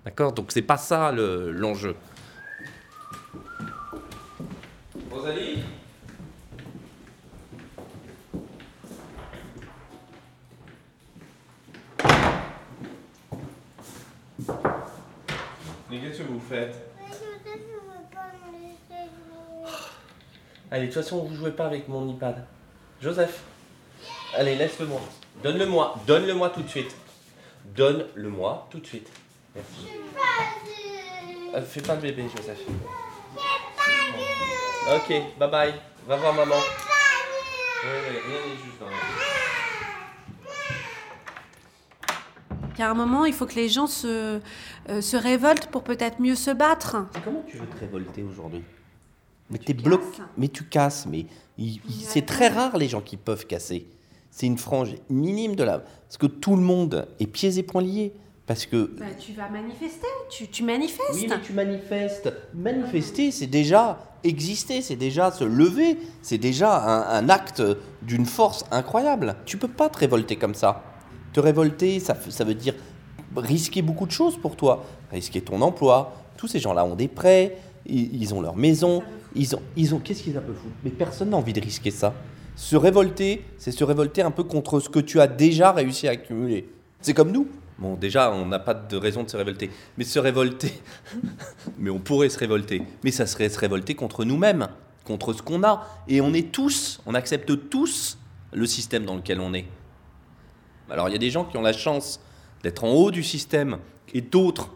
D'accord 0.07 0.33
Donc, 0.33 0.53
c'est 0.53 0.63
pas 0.63 0.77
ça 0.77 1.11
le- 1.11 1.51
l'enjeu. 1.51 1.97
Rosalie 5.11 5.65
Mais 15.91 15.99
qu'est-ce 16.01 16.19
que 16.19 16.29
vous 16.29 16.41
faites? 16.41 16.75
Allez, 20.71 20.89
de 20.89 20.93
toute 20.93 21.03
façon, 21.03 21.23
vous 21.25 21.35
jouez 21.37 21.53
pas 21.53 21.67
avec 21.67 21.89
mon 21.89 22.09
iPad. 22.09 22.45
Joseph, 23.01 23.43
allez, 24.37 24.57
laisse-le-moi. 24.57 25.01
Donne-le-moi. 25.43 25.95
Donne-le-moi 26.07 26.51
tout 26.51 26.63
de 26.63 26.69
suite. 26.69 26.95
Donne-le-moi 27.77 28.67
tout 28.71 28.81
de 28.81 28.87
suite. 28.87 29.11
Merci. 29.57 29.89
Euh, 31.55 31.63
fais 31.63 31.81
pas 31.81 31.95
le 31.95 32.01
bébé, 32.03 32.25
Joseph. 32.37 32.61
Ok, 34.95 35.09
bye 35.39 35.51
bye. 35.51 35.75
Va 36.07 36.17
voir 36.17 36.35
maman. 36.35 36.55
Oui, 36.55 37.91
oui, 38.11 38.17
rien 38.27 38.39
n'est 38.47 38.57
juste 38.65 38.79
dans 38.81 38.87
Il 42.75 42.81
y 42.81 42.83
a 42.83 42.91
un 42.91 42.95
moment, 42.95 43.25
il 43.25 43.33
faut 43.33 43.47
que 43.47 43.55
les 43.55 43.69
gens 43.71 43.87
se, 43.87 44.39
euh, 44.91 45.01
se 45.01 45.17
révoltent 45.17 45.69
pour 45.69 45.83
peut-être 45.83 46.21
mieux 46.21 46.35
se 46.35 46.51
battre. 46.51 47.07
Comment 47.25 47.43
tu 47.49 47.57
veux 47.57 47.67
te 47.67 47.79
révolter 47.81 48.23
aujourd'hui? 48.23 48.63
Mais 49.51 49.59
t'es 49.59 49.73
bloqué. 49.73 50.05
casses. 50.19 50.27
Mais 50.37 50.49
tu 50.49 50.65
casses. 50.65 51.07
Mais 51.07 51.27
il- 51.57 51.81
il- 51.89 52.05
c'est 52.05 52.27
très 52.27 52.49
rare 52.49 52.77
les 52.77 52.89
gens 52.89 53.01
qui 53.01 53.17
peuvent 53.17 53.47
casser. 53.47 53.87
C'est 54.31 54.47
une 54.47 54.59
frange 54.59 54.95
minime 55.09 55.57
de 55.57 55.65
la. 55.65 55.79
Parce 55.79 56.19
que 56.19 56.27
tout 56.27 56.55
le 56.57 56.63
monde 56.63 57.09
est 57.19 57.27
pieds 57.27 57.57
et 57.59 57.63
poings 57.63 57.81
liés. 57.83 58.13
Parce 58.47 58.67
que. 58.67 58.91
Bah, 58.99 59.07
tu 59.19 59.33
vas 59.33 59.49
manifester, 59.49 60.07
tu, 60.31 60.49
tu 60.49 60.63
manifestes. 60.63 61.15
Oui, 61.15 61.27
mais 61.29 61.41
tu 61.41 61.53
manifestes. 61.53 62.33
Manifester, 62.55 63.31
c'est 63.33 63.49
déjà 63.49 63.99
exister, 64.23 64.83
c'est 64.83 64.97
déjà 64.97 65.31
se 65.31 65.45
lever, 65.45 65.99
c'est 66.23 66.39
déjà 66.39 66.81
un, 66.85 67.19
un 67.19 67.29
acte 67.29 67.63
d'une 68.03 68.25
force 68.27 68.65
incroyable. 68.71 69.37
Tu 69.47 69.57
peux 69.57 69.69
pas 69.69 69.89
te 69.89 69.99
révolter 69.99 70.37
comme 70.37 70.55
ça. 70.55 70.83
Te 71.33 71.41
révolter, 71.41 71.99
ça, 72.01 72.17
ça 72.29 72.45
veut 72.45 72.55
dire 72.55 72.75
risquer 73.37 73.83
beaucoup 73.83 74.07
de 74.07 74.13
choses 74.13 74.37
pour 74.37 74.57
toi. 74.57 74.85
Risquer 75.11 75.41
ton 75.41 75.61
emploi. 75.61 76.13
Tous 76.37 76.47
ces 76.47 76.61
gens-là 76.61 76.85
ont 76.85 76.95
des 76.95 77.09
prêts, 77.09 77.57
ils, 77.85 78.15
ils 78.23 78.33
ont 78.33 78.41
leur 78.41 78.57
maison, 78.57 79.03
ils 79.35 79.57
ont, 79.57 79.63
ils 79.77 79.95
ont. 79.95 79.99
Qu'est-ce 79.99 80.23
qu'ils 80.23 80.37
a 80.37 80.41
peu 80.41 80.53
foutre? 80.55 80.75
Mais 80.85 80.91
personne 80.91 81.31
n'a 81.31 81.37
envie 81.37 81.53
de 81.53 81.61
risquer 81.61 81.91
ça. 81.91 82.15
Se 82.55 82.77
révolter, 82.77 83.45
c'est 83.59 83.73
se 83.73 83.85
révolter 83.85 84.23
un 84.23 84.31
peu 84.31 84.45
contre 84.45 84.81
ce 84.81 84.89
que 84.89 85.01
tu 85.01 85.21
as 85.21 85.27
déjà 85.27 85.73
réussi 85.73 86.07
à 86.07 86.13
accumuler. 86.13 86.69
C'est 87.01 87.13
comme 87.13 87.33
nous. 87.33 87.49
Bon, 87.79 87.95
déjà, 87.95 88.33
on 88.33 88.47
n'a 88.47 88.59
pas 88.59 88.73
de 88.75 88.97
raison 88.97 89.23
de 89.23 89.29
se 89.31 89.37
révolter. 89.37 89.71
Mais 89.99 90.05
se 90.05 90.19
révolter, 90.19 90.73
mais 91.79 91.91
on 91.91 91.99
pourrait 91.99 92.29
se 92.31 92.39
révolter. 92.39 92.83
Mais 93.05 93.11
ça 93.11 93.27
serait 93.27 93.49
se 93.51 93.59
révolter 93.59 93.95
contre 93.95 94.25
nous-mêmes, 94.25 94.69
contre 95.05 95.33
ce 95.35 95.43
qu'on 95.43 95.63
a. 95.63 95.87
Et 96.09 96.21
on 96.21 96.33
est 96.33 96.51
tous, 96.53 97.01
on 97.07 97.15
accepte 97.15 97.69
tous 97.69 98.17
le 98.53 98.65
système 98.67 99.05
dans 99.05 99.17
lequel 99.17 99.41
on 99.41 99.53
est. 99.53 99.67
Alors, 100.91 101.09
il 101.09 101.13
y 101.13 101.17
a 101.17 101.19
des 101.19 101.31
gens 101.31 101.45
qui 101.45 101.57
ont 101.59 101.63
la 101.63 101.73
chance 101.75 102.21
d'être 102.63 102.85
en 102.85 102.93
haut 102.93 103.11
du 103.11 103.23
système 103.23 103.79
et 104.15 104.21
d'autres 104.23 104.71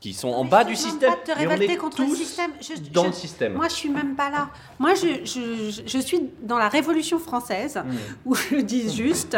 qui 0.00 0.12
sont 0.12 0.28
en 0.30 0.44
bas 0.44 0.64
du 0.64 0.74
système. 0.74 1.12
pas 1.12 1.18
de 1.24 1.32
te 1.32 1.38
révolter 1.38 1.72
est 1.72 1.76
contre 1.76 2.02
le 2.02 2.08
système. 2.16 2.50
Je- 2.60 2.90
dans 2.90 3.02
je- 3.04 3.08
le 3.08 3.12
système. 3.14 3.52
Moi, 3.54 3.68
je 3.68 3.74
suis 3.74 3.88
même 3.88 4.16
pas 4.16 4.28
là. 4.30 4.50
Moi, 4.80 4.94
je, 4.94 5.24
je- 5.86 5.98
suis 6.00 6.20
dans 6.42 6.58
la 6.58 6.68
Révolution 6.68 7.20
française, 7.20 7.76
Hmm. 7.76 7.94
où 8.26 8.34
je 8.34 8.56
dis 8.56 8.92
juste. 8.94 9.36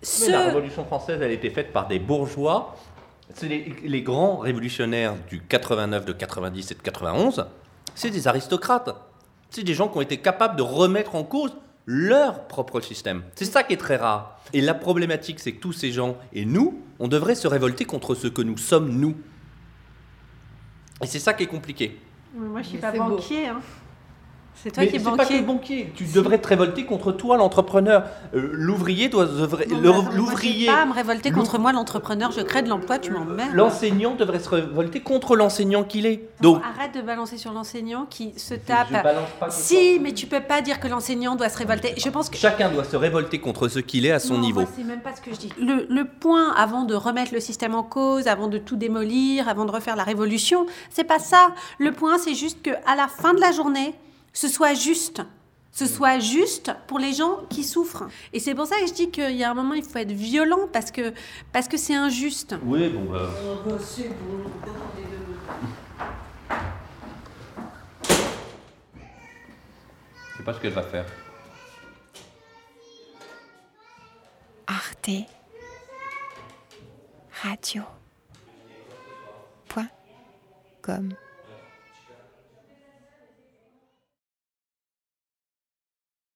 Mais 0.00 0.06
Ce... 0.06 0.30
la 0.30 0.44
Révolution 0.46 0.84
française, 0.84 1.18
elle 1.22 1.30
a 1.30 1.34
été 1.34 1.50
faite 1.50 1.72
par 1.72 1.88
des 1.88 1.98
bourgeois. 1.98 2.76
C'est 3.34 3.48
les, 3.48 3.74
les 3.84 4.02
grands 4.02 4.38
révolutionnaires 4.38 5.14
du 5.28 5.40
89, 5.42 6.04
de 6.04 6.12
90 6.12 6.70
et 6.70 6.74
de 6.74 6.80
91. 6.80 7.46
C'est 7.94 8.10
des 8.10 8.26
aristocrates. 8.28 8.90
C'est 9.50 9.64
des 9.64 9.74
gens 9.74 9.88
qui 9.88 9.98
ont 9.98 10.02
été 10.02 10.18
capables 10.18 10.56
de 10.56 10.62
remettre 10.62 11.14
en 11.14 11.24
cause 11.24 11.54
leur 11.86 12.46
propre 12.48 12.80
système. 12.80 13.22
C'est 13.34 13.44
ça 13.46 13.62
qui 13.62 13.72
est 13.72 13.78
très 13.78 13.96
rare. 13.96 14.38
Et 14.52 14.60
la 14.60 14.74
problématique, 14.74 15.40
c'est 15.40 15.52
que 15.52 15.60
tous 15.60 15.72
ces 15.72 15.90
gens 15.90 16.16
et 16.32 16.44
nous, 16.44 16.80
on 16.98 17.08
devrait 17.08 17.34
se 17.34 17.48
révolter 17.48 17.84
contre 17.86 18.14
ce 18.14 18.28
que 18.28 18.42
nous 18.42 18.56
sommes 18.58 18.90
nous. 18.90 19.14
Et 21.02 21.06
c'est 21.06 21.18
ça 21.18 21.32
qui 21.34 21.44
est 21.44 21.48
compliqué. 21.48 21.98
Moi, 22.34 22.60
je 22.62 22.68
suis 22.68 22.76
Mais 22.76 22.82
pas 22.82 22.92
banquier. 22.92 23.46
hein. 23.46 23.60
C'est 24.62 24.70
toi 24.72 24.82
Mais 24.82 24.88
qui 24.88 24.96
es 24.96 24.98
c'est 24.98 25.04
pas 25.04 25.16
banquier. 25.16 25.40
que 25.40 25.44
banquier. 25.46 25.92
Tu 25.94 26.04
devrais 26.12 26.38
te 26.38 26.48
révolter 26.48 26.84
contre 26.84 27.12
toi, 27.12 27.36
l'entrepreneur. 27.36 28.04
Euh, 28.34 28.50
l'ouvrier 28.52 29.08
doit 29.08 29.24
devrait- 29.26 29.66
l'ouvrier. 30.14 30.66
pas 30.66 30.82
à 30.82 30.86
me 30.86 30.92
révolter 30.92 31.30
contre 31.30 31.58
moi, 31.58 31.72
l'entrepreneur. 31.72 32.32
Je 32.32 32.40
crée 32.40 32.62
de 32.62 32.68
l'emploi, 32.68 32.98
tu 32.98 33.12
m'emmerdes. 33.12 33.54
L'enseignant 33.54 34.14
devrait 34.16 34.40
se 34.40 34.48
révolter 34.48 35.00
contre 35.00 35.36
l'enseignant 35.36 35.84
qu'il 35.84 36.06
est. 36.06 36.28
Non, 36.42 36.54
Donc, 36.54 36.62
arrête 36.76 36.94
de 36.94 37.00
balancer 37.02 37.36
sur 37.38 37.52
l'enseignant 37.52 38.06
qui 38.10 38.32
se 38.36 38.54
Je 38.54 38.58
tape. 38.58 38.90
balance 38.90 39.28
pas 39.38 39.50
Si, 39.50 39.98
mais 40.00 40.12
tu 40.12 40.26
peux 40.26 40.40
pas 40.40 40.60
dire 40.60 40.80
que 40.80 40.88
l'enseignant 40.88 41.36
doit 41.36 41.48
se 41.48 41.58
révolter. 41.58 41.94
Je 41.96 42.08
pense 42.08 42.28
que 42.28 42.36
chacun 42.36 42.68
doit 42.70 42.84
se 42.84 42.96
révolter 42.96 43.38
contre 43.40 43.68
ce 43.68 43.78
qu'il 43.78 44.06
est 44.06 44.10
à 44.12 44.18
son 44.18 44.34
Non, 44.34 44.40
niveau. 44.40 44.62
c'est 44.76 44.82
même 44.84 45.00
pas 45.02 45.14
ce 45.14 45.20
que 45.20 45.32
je 45.32 45.38
dis. 45.38 45.52
Le, 45.60 45.86
le 45.88 46.04
point 46.04 46.52
avant 46.56 46.82
de 46.84 46.94
remettre 46.94 47.32
le 47.32 47.40
système 47.40 47.74
en 47.74 47.82
cause, 47.84 48.26
avant 48.26 48.48
de 48.48 48.58
tout 48.58 48.76
démolir, 48.76 49.48
avant 49.48 49.64
de 49.66 49.70
refaire 49.70 49.94
la 49.96 50.04
révolution, 50.04 50.66
c'est 50.90 51.04
pas 51.04 51.18
ça. 51.20 51.48
Le 51.78 51.92
point, 51.92 52.18
c'est 52.18 52.34
juste 52.34 52.62
que 52.62 52.70
à 52.86 52.96
la 52.96 53.06
fin 53.08 53.34
de 53.34 53.40
la 53.40 53.52
journée, 53.52 53.94
ce 54.32 54.48
soit 54.48 54.74
juste. 54.74 55.22
Ce 55.70 55.86
soit 55.86 56.18
juste 56.18 56.72
pour 56.86 56.98
les 56.98 57.12
gens 57.12 57.44
qui 57.50 57.62
souffrent. 57.62 58.08
Et 58.32 58.40
c'est 58.40 58.54
pour 58.54 58.66
ça 58.66 58.80
que 58.80 58.86
je 58.86 58.92
dis 58.92 59.10
qu'il 59.10 59.36
y 59.36 59.44
a 59.44 59.50
un 59.50 59.54
moment, 59.54 59.74
il 59.74 59.84
faut 59.84 59.98
être 59.98 60.12
violent 60.12 60.66
parce 60.72 60.90
que 60.90 61.12
parce 61.52 61.68
que 61.68 61.76
c'est 61.76 61.94
injuste. 61.94 62.56
Oui, 62.64 62.88
bon, 62.88 63.04
bah. 63.04 63.30
Je 70.32 70.36
sais 70.38 70.42
pas 70.44 70.54
ce 70.54 70.60
qu'elle 70.60 70.72
va 70.72 70.82
faire. 70.82 71.06
Arte 74.66 75.10
Radio. 77.42 77.82
Point. 79.68 79.88
Com. 80.82 81.14